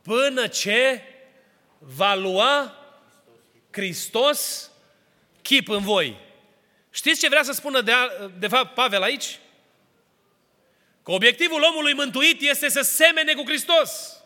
Până 0.02 0.46
ce 0.46 1.02
va 1.78 2.14
lua 2.14 2.78
Hristos 3.70 4.70
chip 5.42 5.68
în 5.68 5.82
voi. 5.82 6.16
Știți 6.90 7.20
ce 7.20 7.28
vrea 7.28 7.42
să 7.42 7.52
spună 7.52 7.80
de, 7.80 7.92
de 8.38 8.48
fapt 8.48 8.74
Pavel 8.74 9.02
aici? 9.02 9.38
Că 11.02 11.12
obiectivul 11.12 11.62
omului 11.62 11.94
mântuit 11.94 12.40
este 12.40 12.68
să 12.68 12.80
semene 12.80 13.32
cu 13.32 13.42
Hristos. 13.44 14.22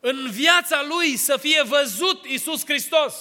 În 0.00 0.30
viața 0.30 0.84
lui 0.88 1.16
să 1.16 1.36
fie 1.36 1.62
văzut 1.62 2.24
Isus 2.24 2.64
Hristos. 2.64 3.14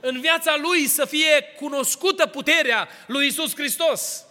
În 0.00 0.20
viața 0.20 0.56
lui 0.56 0.86
să 0.86 1.04
fie 1.04 1.44
cunoscută 1.56 2.26
puterea 2.26 2.88
lui 3.06 3.26
Isus 3.26 3.54
Hristos. 3.54 4.22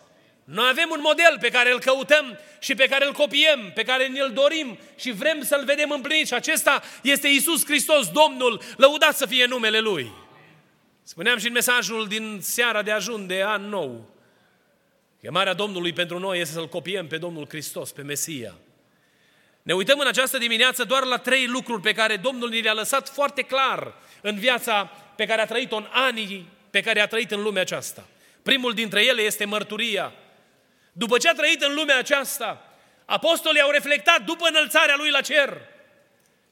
Noi 0.44 0.68
avem 0.70 0.90
un 0.92 1.00
model 1.02 1.38
pe 1.40 1.50
care 1.50 1.72
îl 1.72 1.80
căutăm 1.80 2.40
și 2.60 2.76
pe 2.76 2.88
care 2.88 3.06
îl 3.06 3.14
copiem, 3.14 3.72
pe 3.74 3.84
care 3.84 4.08
ne-l 4.08 4.32
dorim 4.34 4.78
și 4.96 5.12
vrem 5.12 5.44
să-l 5.44 5.64
vedem 5.66 5.92
împlinit 5.92 6.28
și 6.28 6.34
acesta 6.34 6.84
este 7.04 7.28
Isus 7.28 7.66
Hristos, 7.66 8.08
Domnul, 8.08 8.62
lăudat 8.78 9.18
să 9.18 9.26
fie 9.26 9.46
numele 9.46 9.80
Lui. 9.80 10.12
Spuneam 11.04 11.38
și 11.38 11.48
în 11.48 11.54
mesajul 11.54 12.08
din 12.08 12.40
seara 12.42 12.82
de 12.82 12.92
ajun 12.92 13.28
de 13.28 13.44
an 13.44 13.70
nou, 13.70 14.10
chemarea 15.22 15.54
Domnului 15.54 15.94
pentru 15.94 16.20
noi 16.20 16.40
este 16.40 16.54
să-L 16.54 16.68
copiem 16.68 17.08
pe 17.08 17.18
Domnul 17.18 17.48
Hristos, 17.48 17.92
pe 17.92 18.02
Mesia. 18.02 18.56
Ne 19.62 19.74
uităm 19.74 20.00
în 20.00 20.08
această 20.08 20.38
dimineață 20.38 20.84
doar 20.84 21.04
la 21.04 21.18
trei 21.18 21.48
lucruri 21.48 21.82
pe 21.82 21.94
care 21.94 22.16
Domnul 22.16 22.50
ni 22.50 22.62
le-a 22.62 22.74
lăsat 22.74 23.10
foarte 23.10 23.42
clar 23.42 23.94
în 24.22 24.36
viața 24.36 24.92
pe 25.18 25.26
care 25.26 25.42
a 25.42 25.46
trăit-o 25.46 25.76
în 25.76 25.88
anii 25.92 26.50
pe 26.70 26.82
care 26.82 27.00
a 27.00 27.08
trăit 27.08 27.32
în 27.32 27.42
lumea 27.42 27.62
aceasta. 27.62 28.08
Primul 28.44 28.74
dintre 28.74 29.04
ele 29.06 29.22
este 29.22 29.46
mărturia, 29.46 30.14
după 30.92 31.18
ce 31.18 31.30
a 31.30 31.34
trăit 31.34 31.62
în 31.62 31.74
lumea 31.74 31.98
aceasta, 31.98 32.74
apostolii 33.06 33.62
au 33.62 33.70
reflectat 33.70 34.22
după 34.22 34.48
înălțarea 34.48 34.96
lui 34.98 35.10
la 35.10 35.22
cer 35.22 35.62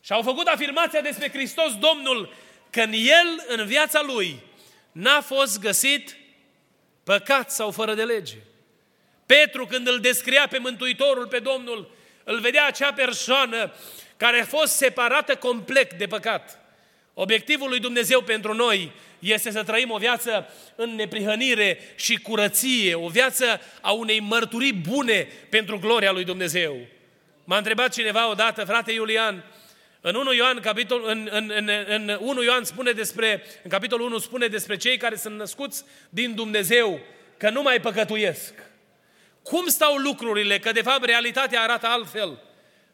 și 0.01 0.11
au 0.11 0.21
făcut 0.21 0.47
afirmația 0.47 1.01
despre 1.01 1.29
Hristos 1.29 1.77
Domnul 1.77 2.33
că 2.69 2.81
în 2.81 2.91
el, 2.93 3.45
în 3.47 3.65
viața 3.65 4.01
lui, 4.01 4.39
n-a 4.91 5.21
fost 5.21 5.59
găsit 5.59 6.17
păcat 7.03 7.51
sau 7.51 7.71
fără 7.71 7.93
de 7.93 8.03
lege. 8.03 8.37
Petru, 9.25 9.65
când 9.65 9.87
îl 9.87 9.99
descria 9.99 10.47
pe 10.47 10.57
Mântuitorul, 10.57 11.27
pe 11.27 11.39
Domnul, 11.39 11.91
îl 12.23 12.39
vedea 12.39 12.65
acea 12.65 12.93
persoană 12.93 13.73
care 14.17 14.39
a 14.39 14.45
fost 14.45 14.75
separată 14.75 15.35
complet 15.35 15.93
de 15.93 16.07
păcat. 16.07 16.64
Obiectivul 17.17 17.69
lui 17.69 17.79
Dumnezeu 17.79 18.21
pentru 18.21 18.53
noi 18.53 18.91
este 19.19 19.51
să 19.51 19.63
trăim 19.63 19.91
o 19.91 19.97
viață 19.97 20.49
în 20.75 20.95
neprihănire 20.95 21.79
și 21.95 22.15
curăție, 22.15 22.95
o 22.95 23.07
viață 23.07 23.61
a 23.81 23.91
unei 23.91 24.19
mărturii 24.19 24.73
bune 24.73 25.27
pentru 25.49 25.79
gloria 25.79 26.11
lui 26.11 26.23
Dumnezeu. 26.23 26.77
M-a 27.43 27.57
întrebat 27.57 27.93
cineva 27.93 28.29
odată, 28.29 28.63
frate 28.63 28.91
Iulian, 28.91 29.43
în 30.01 30.15
1 30.15 30.33
Ioan, 30.33 30.59
capitol, 30.59 31.03
în, 31.05 31.29
în, 31.31 31.51
în, 31.55 31.69
în 31.87 32.17
1 32.21 32.43
Ioan 32.43 32.63
spune 32.63 32.91
despre, 32.91 33.43
în 33.63 33.69
capitolul 33.69 34.05
1 34.05 34.17
spune 34.17 34.47
despre 34.47 34.77
cei 34.77 34.97
care 34.97 35.15
sunt 35.15 35.37
născuți 35.37 35.83
din 36.09 36.35
Dumnezeu, 36.35 36.99
că 37.37 37.49
nu 37.49 37.61
mai 37.61 37.79
păcătuiesc. 37.79 38.53
Cum 39.43 39.67
stau 39.67 39.95
lucrurile? 39.95 40.59
Că 40.59 40.71
de 40.71 40.81
fapt 40.81 41.05
realitatea 41.05 41.61
arată 41.61 41.87
altfel. 41.87 42.39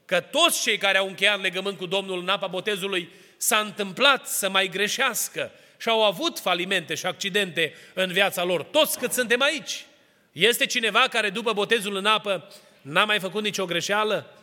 Că 0.05 0.19
toți 0.19 0.62
cei 0.62 0.77
care 0.77 0.97
au 0.97 1.07
încheiat 1.07 1.41
legământ 1.41 1.77
cu 1.77 1.86
Domnul 1.86 2.19
în 2.19 2.29
apa 2.29 2.47
botezului 2.47 3.10
s-a 3.41 3.60
întâmplat 3.60 4.27
să 4.27 4.49
mai 4.49 4.67
greșească 4.67 5.51
și 5.77 5.89
au 5.89 6.04
avut 6.04 6.39
falimente 6.39 6.95
și 6.95 7.06
accidente 7.06 7.73
în 7.93 8.12
viața 8.12 8.43
lor. 8.43 8.63
Toți 8.63 8.97
cât 8.97 9.12
suntem 9.12 9.41
aici. 9.41 9.86
Este 10.32 10.65
cineva 10.65 10.99
care 10.99 11.30
după 11.30 11.54
botezul 11.54 11.95
în 11.95 12.06
apă 12.06 12.54
n-a 12.82 13.06
mai 13.06 13.19
făcut 13.19 13.43
nicio 13.43 13.65
greșeală? 13.65 14.36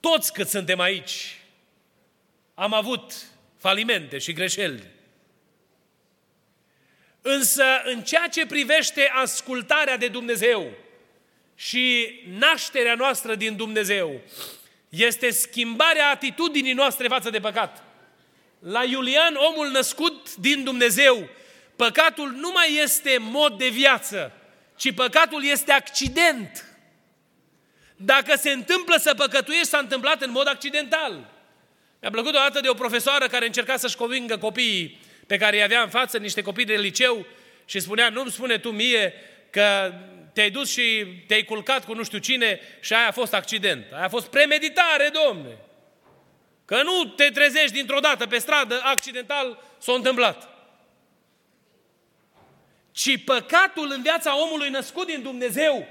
Toți 0.00 0.32
cât 0.32 0.48
suntem 0.48 0.80
aici 0.80 1.40
am 2.54 2.74
avut 2.74 3.12
falimente 3.58 4.18
și 4.18 4.32
greșeli. 4.32 4.82
Însă, 7.22 7.64
în 7.84 8.02
ceea 8.02 8.28
ce 8.28 8.46
privește 8.46 9.10
ascultarea 9.14 9.96
de 9.96 10.08
Dumnezeu 10.08 10.70
și 11.60 12.20
nașterea 12.38 12.94
noastră 12.94 13.34
din 13.34 13.56
Dumnezeu, 13.56 14.20
este 14.88 15.30
schimbarea 15.30 16.10
atitudinii 16.10 16.72
noastre 16.72 17.08
față 17.08 17.30
de 17.30 17.40
păcat. 17.40 17.82
La 18.58 18.84
Iulian, 18.84 19.34
omul 19.34 19.70
născut 19.70 20.34
din 20.36 20.64
Dumnezeu, 20.64 21.28
păcatul 21.76 22.30
nu 22.30 22.50
mai 22.50 22.80
este 22.82 23.16
mod 23.20 23.58
de 23.58 23.68
viață, 23.68 24.32
ci 24.76 24.94
păcatul 24.94 25.44
este 25.44 25.72
accident. 25.72 26.64
Dacă 27.96 28.36
se 28.36 28.50
întâmplă 28.50 28.96
să 28.96 29.14
păcătuiești, 29.14 29.68
s-a 29.68 29.78
întâmplat 29.78 30.22
în 30.22 30.30
mod 30.30 30.48
accidental. 30.48 31.12
Mi-a 32.00 32.10
plăcut 32.10 32.34
o 32.34 32.38
dată 32.38 32.60
de 32.60 32.68
o 32.68 32.74
profesoară 32.74 33.26
care 33.26 33.46
încerca 33.46 33.76
să-și 33.76 33.96
convingă 33.96 34.36
copiii 34.36 35.00
pe 35.26 35.36
care 35.36 35.56
îi 35.56 35.62
avea 35.62 35.82
în 35.82 35.88
față, 35.88 36.18
niște 36.18 36.42
copii 36.42 36.64
de 36.64 36.74
liceu, 36.74 37.26
și 37.64 37.80
spunea, 37.80 38.08
nu-mi 38.08 38.30
spune 38.30 38.58
tu 38.58 38.70
mie 38.70 39.14
că 39.50 39.92
te-ai 40.38 40.50
dus 40.50 40.70
și 40.70 41.06
te-ai 41.26 41.44
culcat 41.44 41.84
cu 41.84 41.94
nu 41.94 42.02
știu 42.02 42.18
cine 42.18 42.60
și 42.80 42.94
aia 42.94 43.08
a 43.08 43.12
fost 43.12 43.34
accident. 43.34 43.92
Aia 43.92 44.04
a 44.04 44.08
fost 44.08 44.26
premeditare, 44.26 45.10
domne. 45.24 45.56
Că 46.64 46.82
nu 46.82 47.04
te 47.04 47.24
trezești 47.24 47.72
dintr-o 47.72 48.00
dată 48.00 48.26
pe 48.26 48.38
stradă, 48.38 48.80
accidental 48.82 49.62
s-a 49.78 49.92
întâmplat. 49.92 50.48
Ci 52.92 53.24
păcatul 53.24 53.90
în 53.94 54.02
viața 54.02 54.42
omului 54.42 54.68
născut 54.68 55.06
din 55.06 55.22
Dumnezeu 55.22 55.86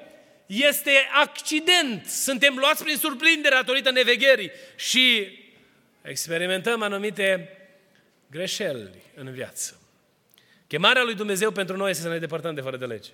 este 0.46 0.92
accident. 1.14 2.06
Suntem 2.06 2.58
luați 2.58 2.84
prin 2.84 2.98
surprindere 2.98 3.56
datorită 3.56 3.92
nevegherii 3.92 4.52
și 4.76 5.38
experimentăm 6.02 6.82
anumite 6.82 7.58
greșeli 8.32 9.02
în 9.16 9.32
viață. 9.32 9.82
Chemarea 10.68 11.04
lui 11.04 11.16
Dumnezeu 11.16 11.52
pentru 11.52 11.78
noi 11.78 11.90
este 11.90 12.02
să 12.02 12.10
ne 12.10 12.20
depărtăm 12.20 12.56
de 12.56 12.62
fără 12.62 12.78
de 12.78 12.86
lege. 12.86 13.12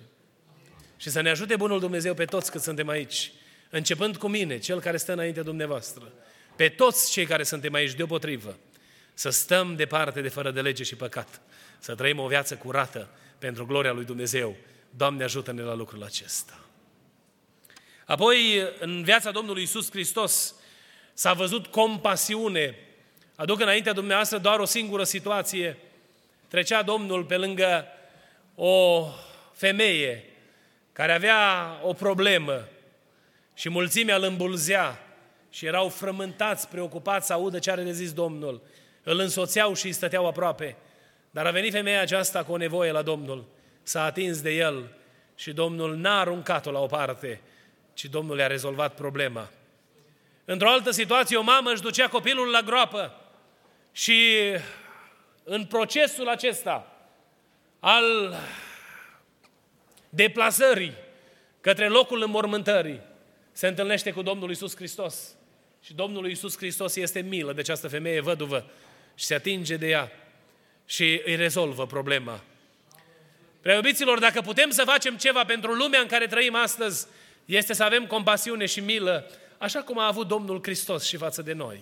Și 1.04 1.10
să 1.10 1.20
ne 1.20 1.30
ajute 1.30 1.56
Bunul 1.56 1.80
Dumnezeu 1.80 2.14
pe 2.14 2.24
toți 2.24 2.50
cât 2.50 2.60
suntem 2.60 2.88
aici, 2.88 3.32
începând 3.70 4.16
cu 4.16 4.28
mine, 4.28 4.58
cel 4.58 4.80
care 4.80 4.96
stă 4.96 5.12
înainte 5.12 5.42
dumneavoastră, 5.42 6.12
pe 6.56 6.68
toți 6.68 7.10
cei 7.10 7.26
care 7.26 7.42
suntem 7.42 7.74
aici 7.74 7.92
deopotrivă, 7.92 8.56
să 9.14 9.30
stăm 9.30 9.76
departe 9.76 10.20
de 10.20 10.28
fără 10.28 10.50
de 10.50 10.60
lege 10.60 10.82
și 10.82 10.94
păcat, 10.94 11.40
să 11.78 11.94
trăim 11.94 12.18
o 12.18 12.26
viață 12.26 12.56
curată 12.56 13.08
pentru 13.38 13.66
gloria 13.66 13.92
lui 13.92 14.04
Dumnezeu. 14.04 14.56
Doamne, 14.90 15.24
ajută-ne 15.24 15.62
la 15.62 15.74
lucrul 15.74 16.02
acesta. 16.02 16.64
Apoi, 18.04 18.68
în 18.78 19.02
viața 19.02 19.30
Domnului 19.30 19.62
Isus 19.62 19.90
Hristos, 19.90 20.54
S-a 21.14 21.32
văzut 21.32 21.66
compasiune. 21.66 22.78
Aduc 23.34 23.60
înaintea 23.60 23.92
dumneavoastră 23.92 24.38
doar 24.38 24.58
o 24.58 24.64
singură 24.64 25.04
situație. 25.04 25.78
Trecea 26.48 26.82
Domnul 26.82 27.24
pe 27.24 27.36
lângă 27.36 27.86
o 28.54 29.06
femeie 29.52 30.33
care 30.94 31.12
avea 31.12 31.68
o 31.82 31.92
problemă 31.92 32.68
și 33.54 33.68
mulțimea 33.68 34.16
îl 34.16 34.22
îmbulzea 34.22 34.98
și 35.50 35.66
erau 35.66 35.88
frământați, 35.88 36.68
preocupați 36.68 37.26
să 37.26 37.32
audă 37.32 37.58
ce 37.58 37.70
are 37.70 37.82
de 37.82 37.92
zis 37.92 38.12
Domnul. 38.12 38.62
Îl 39.02 39.18
însoțeau 39.18 39.74
și 39.74 39.86
îi 39.86 39.92
stăteau 39.92 40.26
aproape. 40.26 40.76
Dar 41.30 41.46
a 41.46 41.50
venit 41.50 41.72
femeia 41.72 42.00
aceasta 42.00 42.44
cu 42.44 42.52
o 42.52 42.56
nevoie 42.56 42.90
la 42.90 43.02
Domnul. 43.02 43.44
S-a 43.82 44.04
atins 44.04 44.40
de 44.40 44.50
el 44.50 44.96
și 45.34 45.52
Domnul 45.52 45.96
n-a 45.96 46.20
aruncat-o 46.20 46.70
la 46.70 46.78
o 46.78 46.86
parte, 46.86 47.40
ci 47.94 48.04
Domnul 48.04 48.38
i-a 48.38 48.46
rezolvat 48.46 48.94
problema. 48.94 49.50
Într-o 50.44 50.68
altă 50.68 50.90
situație, 50.90 51.36
o 51.36 51.42
mamă 51.42 51.70
își 51.70 51.82
ducea 51.82 52.08
copilul 52.08 52.50
la 52.50 52.60
groapă 52.60 53.20
și 53.92 54.40
în 55.44 55.64
procesul 55.64 56.28
acesta 56.28 56.86
al 57.80 58.34
deplasării 60.14 60.92
către 61.60 61.88
locul 61.88 62.22
înmormântării, 62.22 63.00
se 63.52 63.66
întâlnește 63.66 64.10
cu 64.10 64.22
Domnul 64.22 64.50
Isus 64.50 64.76
Hristos. 64.76 65.34
Și 65.82 65.94
Domnul 65.94 66.30
Isus 66.30 66.56
Hristos 66.56 66.96
este 66.96 67.20
milă 67.20 67.52
de 67.52 67.60
această 67.60 67.88
femeie 67.88 68.20
văduvă 68.20 68.70
și 69.14 69.24
se 69.24 69.34
atinge 69.34 69.76
de 69.76 69.88
ea 69.88 70.12
și 70.86 71.20
îi 71.24 71.36
rezolvă 71.36 71.86
problema. 71.86 72.42
Preobiților, 73.60 74.18
dacă 74.18 74.40
putem 74.40 74.70
să 74.70 74.84
facem 74.84 75.16
ceva 75.16 75.44
pentru 75.44 75.72
lumea 75.72 76.00
în 76.00 76.06
care 76.06 76.26
trăim 76.26 76.54
astăzi, 76.54 77.06
este 77.44 77.74
să 77.74 77.84
avem 77.84 78.06
compasiune 78.06 78.66
și 78.66 78.80
milă, 78.80 79.30
așa 79.58 79.82
cum 79.82 79.98
a 79.98 80.06
avut 80.06 80.28
Domnul 80.28 80.60
Hristos 80.62 81.06
și 81.06 81.16
față 81.16 81.42
de 81.42 81.52
noi. 81.52 81.80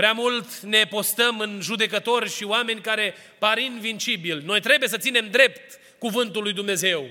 Prea 0.00 0.12
mult 0.12 0.58
ne 0.60 0.84
postăm 0.84 1.38
în 1.38 1.58
judecători 1.62 2.30
și 2.30 2.44
oameni 2.44 2.80
care 2.80 3.14
par 3.38 3.58
invincibili. 3.58 4.44
Noi 4.44 4.60
trebuie 4.60 4.88
să 4.88 4.96
ținem 4.96 5.30
drept 5.30 5.78
cuvântul 5.98 6.42
lui 6.42 6.52
Dumnezeu. 6.52 7.06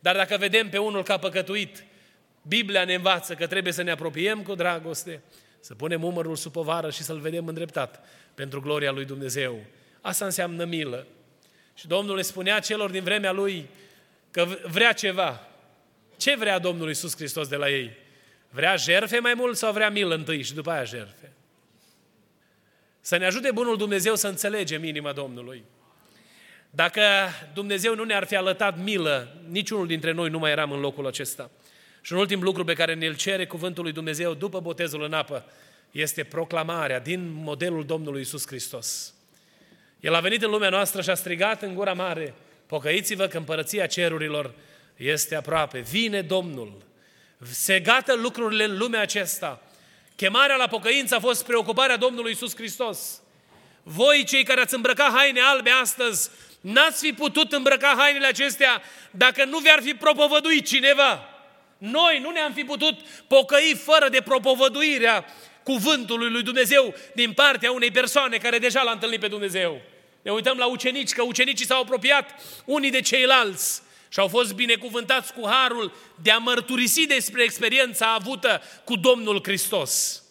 Dar 0.00 0.16
dacă 0.16 0.36
vedem 0.36 0.68
pe 0.68 0.78
unul 0.78 1.02
ca 1.02 1.18
păcătuit, 1.18 1.84
Biblia 2.42 2.84
ne 2.84 2.94
învață 2.94 3.34
că 3.34 3.46
trebuie 3.46 3.72
să 3.72 3.82
ne 3.82 3.90
apropiem 3.90 4.42
cu 4.42 4.54
dragoste, 4.54 5.22
să 5.60 5.74
punem 5.74 6.04
umărul 6.04 6.36
sub 6.36 6.52
povară 6.52 6.90
și 6.90 7.02
să-l 7.02 7.18
vedem 7.18 7.46
îndreptat 7.46 8.08
pentru 8.34 8.60
gloria 8.60 8.90
lui 8.90 9.04
Dumnezeu. 9.04 9.60
Asta 10.00 10.24
înseamnă 10.24 10.64
milă. 10.64 11.06
Și 11.74 11.86
Domnul 11.86 12.16
le 12.16 12.22
spunea 12.22 12.60
celor 12.60 12.90
din 12.90 13.02
vremea 13.02 13.32
lui 13.32 13.68
că 14.30 14.46
vrea 14.70 14.92
ceva. 14.92 15.48
Ce 16.16 16.36
vrea 16.36 16.58
Domnul 16.58 16.88
Iisus 16.88 17.16
Hristos 17.16 17.48
de 17.48 17.56
la 17.56 17.70
ei? 17.70 17.90
Vrea 18.50 18.76
jerfe 18.76 19.18
mai 19.18 19.34
mult 19.34 19.56
sau 19.56 19.72
vrea 19.72 19.90
milă 19.90 20.14
întâi 20.14 20.42
și 20.42 20.54
după 20.54 20.70
aia 20.70 20.84
jerfe? 20.84 21.35
Să 23.06 23.16
ne 23.16 23.26
ajute 23.26 23.50
Bunul 23.50 23.76
Dumnezeu 23.76 24.14
să 24.14 24.28
înțelegem 24.28 24.84
inima 24.84 25.12
Domnului. 25.12 25.64
Dacă 26.70 27.00
Dumnezeu 27.54 27.94
nu 27.94 28.04
ne-ar 28.04 28.24
fi 28.24 28.36
alătat 28.36 28.82
milă, 28.82 29.36
niciunul 29.48 29.86
dintre 29.86 30.12
noi 30.12 30.30
nu 30.30 30.38
mai 30.38 30.50
eram 30.50 30.72
în 30.72 30.80
locul 30.80 31.06
acesta. 31.06 31.50
Și 32.00 32.12
un 32.12 32.18
ultim 32.18 32.42
lucru 32.42 32.64
pe 32.64 32.72
care 32.72 32.94
ne-l 32.94 33.16
cere 33.16 33.46
cuvântul 33.46 33.82
lui 33.82 33.92
Dumnezeu 33.92 34.34
după 34.34 34.60
botezul 34.60 35.02
în 35.02 35.12
apă 35.12 35.44
este 35.90 36.24
proclamarea 36.24 37.00
din 37.00 37.32
modelul 37.32 37.84
Domnului 37.84 38.20
Isus 38.20 38.46
Hristos. 38.46 39.14
El 40.00 40.14
a 40.14 40.20
venit 40.20 40.42
în 40.42 40.50
lumea 40.50 40.70
noastră 40.70 41.02
și 41.02 41.10
a 41.10 41.14
strigat 41.14 41.62
în 41.62 41.74
gura 41.74 41.92
mare, 41.92 42.34
pocăiți-vă 42.66 43.26
că 43.26 43.36
împărăția 43.36 43.86
cerurilor 43.86 44.54
este 44.96 45.34
aproape. 45.34 45.78
Vine 45.78 46.22
Domnul. 46.22 46.82
Se 47.42 47.80
gată 47.80 48.14
lucrurile 48.14 48.64
în 48.64 48.76
lumea 48.76 49.00
acesta. 49.00 49.60
Chemarea 50.16 50.56
la 50.56 50.66
pocăință 50.66 51.14
a 51.14 51.20
fost 51.20 51.44
preocuparea 51.44 51.96
Domnului 51.96 52.32
Isus 52.32 52.54
Hristos. 52.56 53.20
Voi, 53.82 54.24
cei 54.24 54.44
care 54.44 54.60
ați 54.60 54.74
îmbrăcat 54.74 55.12
haine 55.12 55.40
albe 55.40 55.70
astăzi, 55.70 56.30
n-ați 56.60 57.06
fi 57.06 57.12
putut 57.12 57.52
îmbrăca 57.52 57.94
hainele 57.98 58.26
acestea 58.26 58.82
dacă 59.10 59.44
nu 59.44 59.58
vi-ar 59.58 59.82
fi 59.82 59.94
propovăduit 59.94 60.66
cineva. 60.66 61.28
Noi 61.78 62.18
nu 62.22 62.30
ne-am 62.30 62.52
fi 62.52 62.64
putut 62.64 63.00
pocăi 63.26 63.80
fără 63.84 64.08
de 64.08 64.20
propovăduirea 64.20 65.24
cuvântului 65.62 66.30
lui 66.30 66.42
Dumnezeu 66.42 66.94
din 67.14 67.32
partea 67.32 67.72
unei 67.72 67.90
persoane 67.90 68.36
care 68.36 68.58
deja 68.58 68.82
l-a 68.82 68.90
întâlnit 68.90 69.20
pe 69.20 69.28
Dumnezeu. 69.28 69.80
Ne 70.22 70.30
uităm 70.30 70.58
la 70.58 70.66
ucenici, 70.66 71.12
că 71.12 71.22
ucenicii 71.22 71.66
s-au 71.66 71.80
apropiat 71.80 72.30
unii 72.64 72.90
de 72.90 73.00
ceilalți 73.00 73.82
și 74.16 74.22
au 74.22 74.28
fost 74.28 74.54
binecuvântați 74.54 75.32
cu 75.32 75.48
harul 75.48 75.92
de 76.22 76.30
a 76.30 76.38
mărturisi 76.38 77.06
despre 77.06 77.42
experiența 77.42 78.14
avută 78.14 78.60
cu 78.84 78.96
Domnul 78.96 79.40
Hristos. 79.42 80.22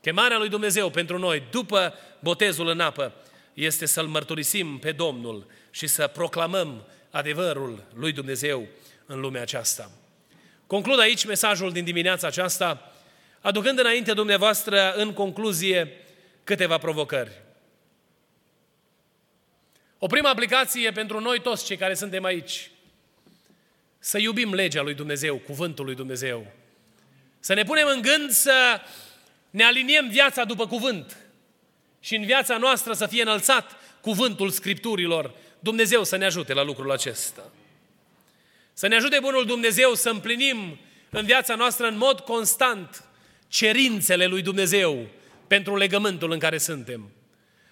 Chemarea 0.00 0.38
lui 0.38 0.48
Dumnezeu 0.48 0.90
pentru 0.90 1.18
noi, 1.18 1.42
după 1.50 1.94
botezul 2.18 2.68
în 2.68 2.80
apă, 2.80 3.12
este 3.54 3.86
să-L 3.86 4.06
mărturisim 4.06 4.78
pe 4.78 4.92
Domnul 4.92 5.46
și 5.70 5.86
să 5.86 6.06
proclamăm 6.06 6.86
adevărul 7.10 7.84
lui 7.94 8.12
Dumnezeu 8.12 8.66
în 9.06 9.20
lumea 9.20 9.42
aceasta. 9.42 9.90
Conclud 10.66 10.98
aici 10.98 11.24
mesajul 11.24 11.72
din 11.72 11.84
dimineața 11.84 12.26
aceasta, 12.26 12.92
aducând 13.40 13.78
înainte 13.78 14.12
dumneavoastră, 14.12 14.92
în 14.92 15.12
concluzie, 15.12 15.92
câteva 16.44 16.78
provocări. 16.78 17.42
O 19.98 20.06
primă 20.06 20.28
aplicație 20.28 20.90
pentru 20.90 21.20
noi 21.20 21.40
toți 21.40 21.64
cei 21.64 21.76
care 21.76 21.94
suntem 21.94 22.24
aici, 22.24 22.68
să 24.04 24.18
iubim 24.18 24.54
legea 24.54 24.82
lui 24.82 24.94
Dumnezeu, 24.94 25.36
cuvântul 25.36 25.84
lui 25.84 25.94
Dumnezeu. 25.94 26.46
Să 27.40 27.54
ne 27.54 27.62
punem 27.62 27.86
în 27.88 28.02
gând 28.02 28.30
să 28.30 28.80
ne 29.50 29.64
aliniem 29.64 30.08
viața 30.08 30.44
după 30.44 30.66
cuvânt 30.66 31.16
și 32.00 32.14
în 32.14 32.24
viața 32.24 32.56
noastră 32.56 32.92
să 32.92 33.06
fie 33.06 33.22
înălțat 33.22 33.76
cuvântul 34.00 34.50
Scripturilor. 34.50 35.34
Dumnezeu 35.58 36.04
să 36.04 36.16
ne 36.16 36.24
ajute 36.24 36.52
la 36.52 36.62
lucrul 36.62 36.90
acesta. 36.90 37.52
Să 38.72 38.86
ne 38.86 38.94
ajute 38.96 39.18
Bunul 39.20 39.46
Dumnezeu 39.46 39.94
să 39.94 40.10
împlinim 40.10 40.78
în 41.10 41.24
viața 41.24 41.54
noastră 41.54 41.86
în 41.86 41.96
mod 41.96 42.20
constant 42.20 43.04
cerințele 43.48 44.26
lui 44.26 44.42
Dumnezeu 44.42 45.06
pentru 45.46 45.76
legământul 45.76 46.32
în 46.32 46.38
care 46.38 46.58
suntem. 46.58 47.10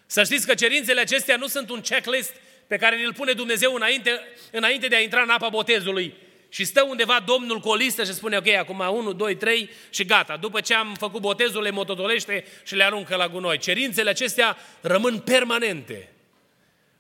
Să 0.07 0.25
știți 0.25 0.47
că 0.47 0.55
cerințele 0.55 1.01
acestea 1.01 1.37
nu 1.37 1.47
sunt 1.47 1.71
un 1.71 1.81
checklist 1.81 2.33
pe 2.67 2.77
care 2.77 2.97
ne-l 2.97 3.15
pune 3.15 3.33
Dumnezeu 3.33 3.75
înainte, 3.75 4.21
înainte 4.51 4.87
de 4.87 4.97
a 4.97 5.01
intra 5.01 5.23
în 5.23 5.31
apa 5.31 5.49
botezului 5.49 6.15
și 6.49 6.65
stă 6.65 6.83
undeva 6.83 7.23
Domnul 7.27 7.61
cu 7.61 7.69
o 7.69 7.75
listă 7.75 8.05
și 8.05 8.13
spune, 8.13 8.37
ok, 8.37 8.49
acum 8.49 8.79
1, 8.79 9.13
2, 9.13 9.37
3 9.37 9.71
și 9.91 10.05
gata. 10.05 10.37
După 10.37 10.61
ce 10.61 10.75
am 10.75 10.95
făcut 10.95 11.21
botezul, 11.21 11.63
le 11.63 11.71
mototolește 11.71 12.45
și 12.65 12.75
le 12.75 12.85
aruncă 12.85 13.17
la 13.17 13.29
gunoi. 13.29 13.59
Cerințele 13.59 14.11
acestea 14.11 14.57
rămân 14.81 15.19
permanente. 15.19 16.13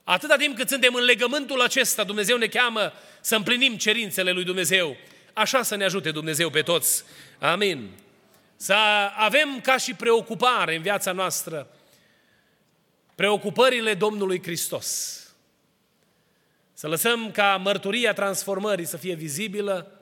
Atâta 0.05 0.37
timp 0.37 0.57
cât 0.57 0.68
suntem 0.68 0.94
în 0.94 1.05
legământul 1.05 1.61
acesta, 1.61 2.05
Dumnezeu 2.05 2.37
ne 2.37 2.46
cheamă 2.46 2.92
să 3.20 3.37
împlinim 3.37 3.77
cerințele 3.77 4.31
lui 4.31 4.44
Dumnezeu. 4.44 4.96
Așa 5.33 5.62
să 5.62 5.77
ne 5.77 5.85
ajute 5.85 6.11
Dumnezeu 6.11 6.51
pe 6.51 6.62
toți. 6.62 7.05
Amin. 7.38 7.90
Să 8.57 8.75
avem 9.16 9.61
ca 9.61 9.77
și 9.77 9.94
preocupare 9.94 10.77
în 10.77 10.83
viața 10.83 11.12
noastră 11.12 11.68
preocupările 13.14 13.94
Domnului 13.94 14.42
Hristos. 14.42 15.20
Să 16.83 16.88
lăsăm 16.88 17.31
ca 17.31 17.57
mărturia 17.57 18.12
transformării 18.12 18.85
să 18.85 18.97
fie 18.97 19.14
vizibilă, 19.14 20.01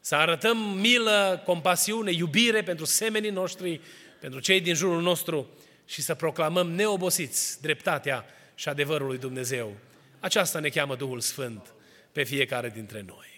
să 0.00 0.14
arătăm 0.14 0.56
milă, 0.58 1.42
compasiune, 1.44 2.12
iubire 2.12 2.62
pentru 2.62 2.84
semenii 2.84 3.30
noștri, 3.30 3.80
pentru 4.20 4.40
cei 4.40 4.60
din 4.60 4.74
jurul 4.74 5.02
nostru 5.02 5.48
și 5.86 6.02
să 6.02 6.14
proclamăm 6.14 6.70
neobosiți 6.70 7.62
dreptatea 7.62 8.24
și 8.54 8.68
adevărul 8.68 9.06
lui 9.06 9.18
Dumnezeu. 9.18 9.72
Aceasta 10.20 10.58
ne 10.58 10.68
cheamă 10.68 10.96
Duhul 10.96 11.20
Sfânt 11.20 11.74
pe 12.12 12.22
fiecare 12.22 12.68
dintre 12.68 13.04
noi. 13.06 13.29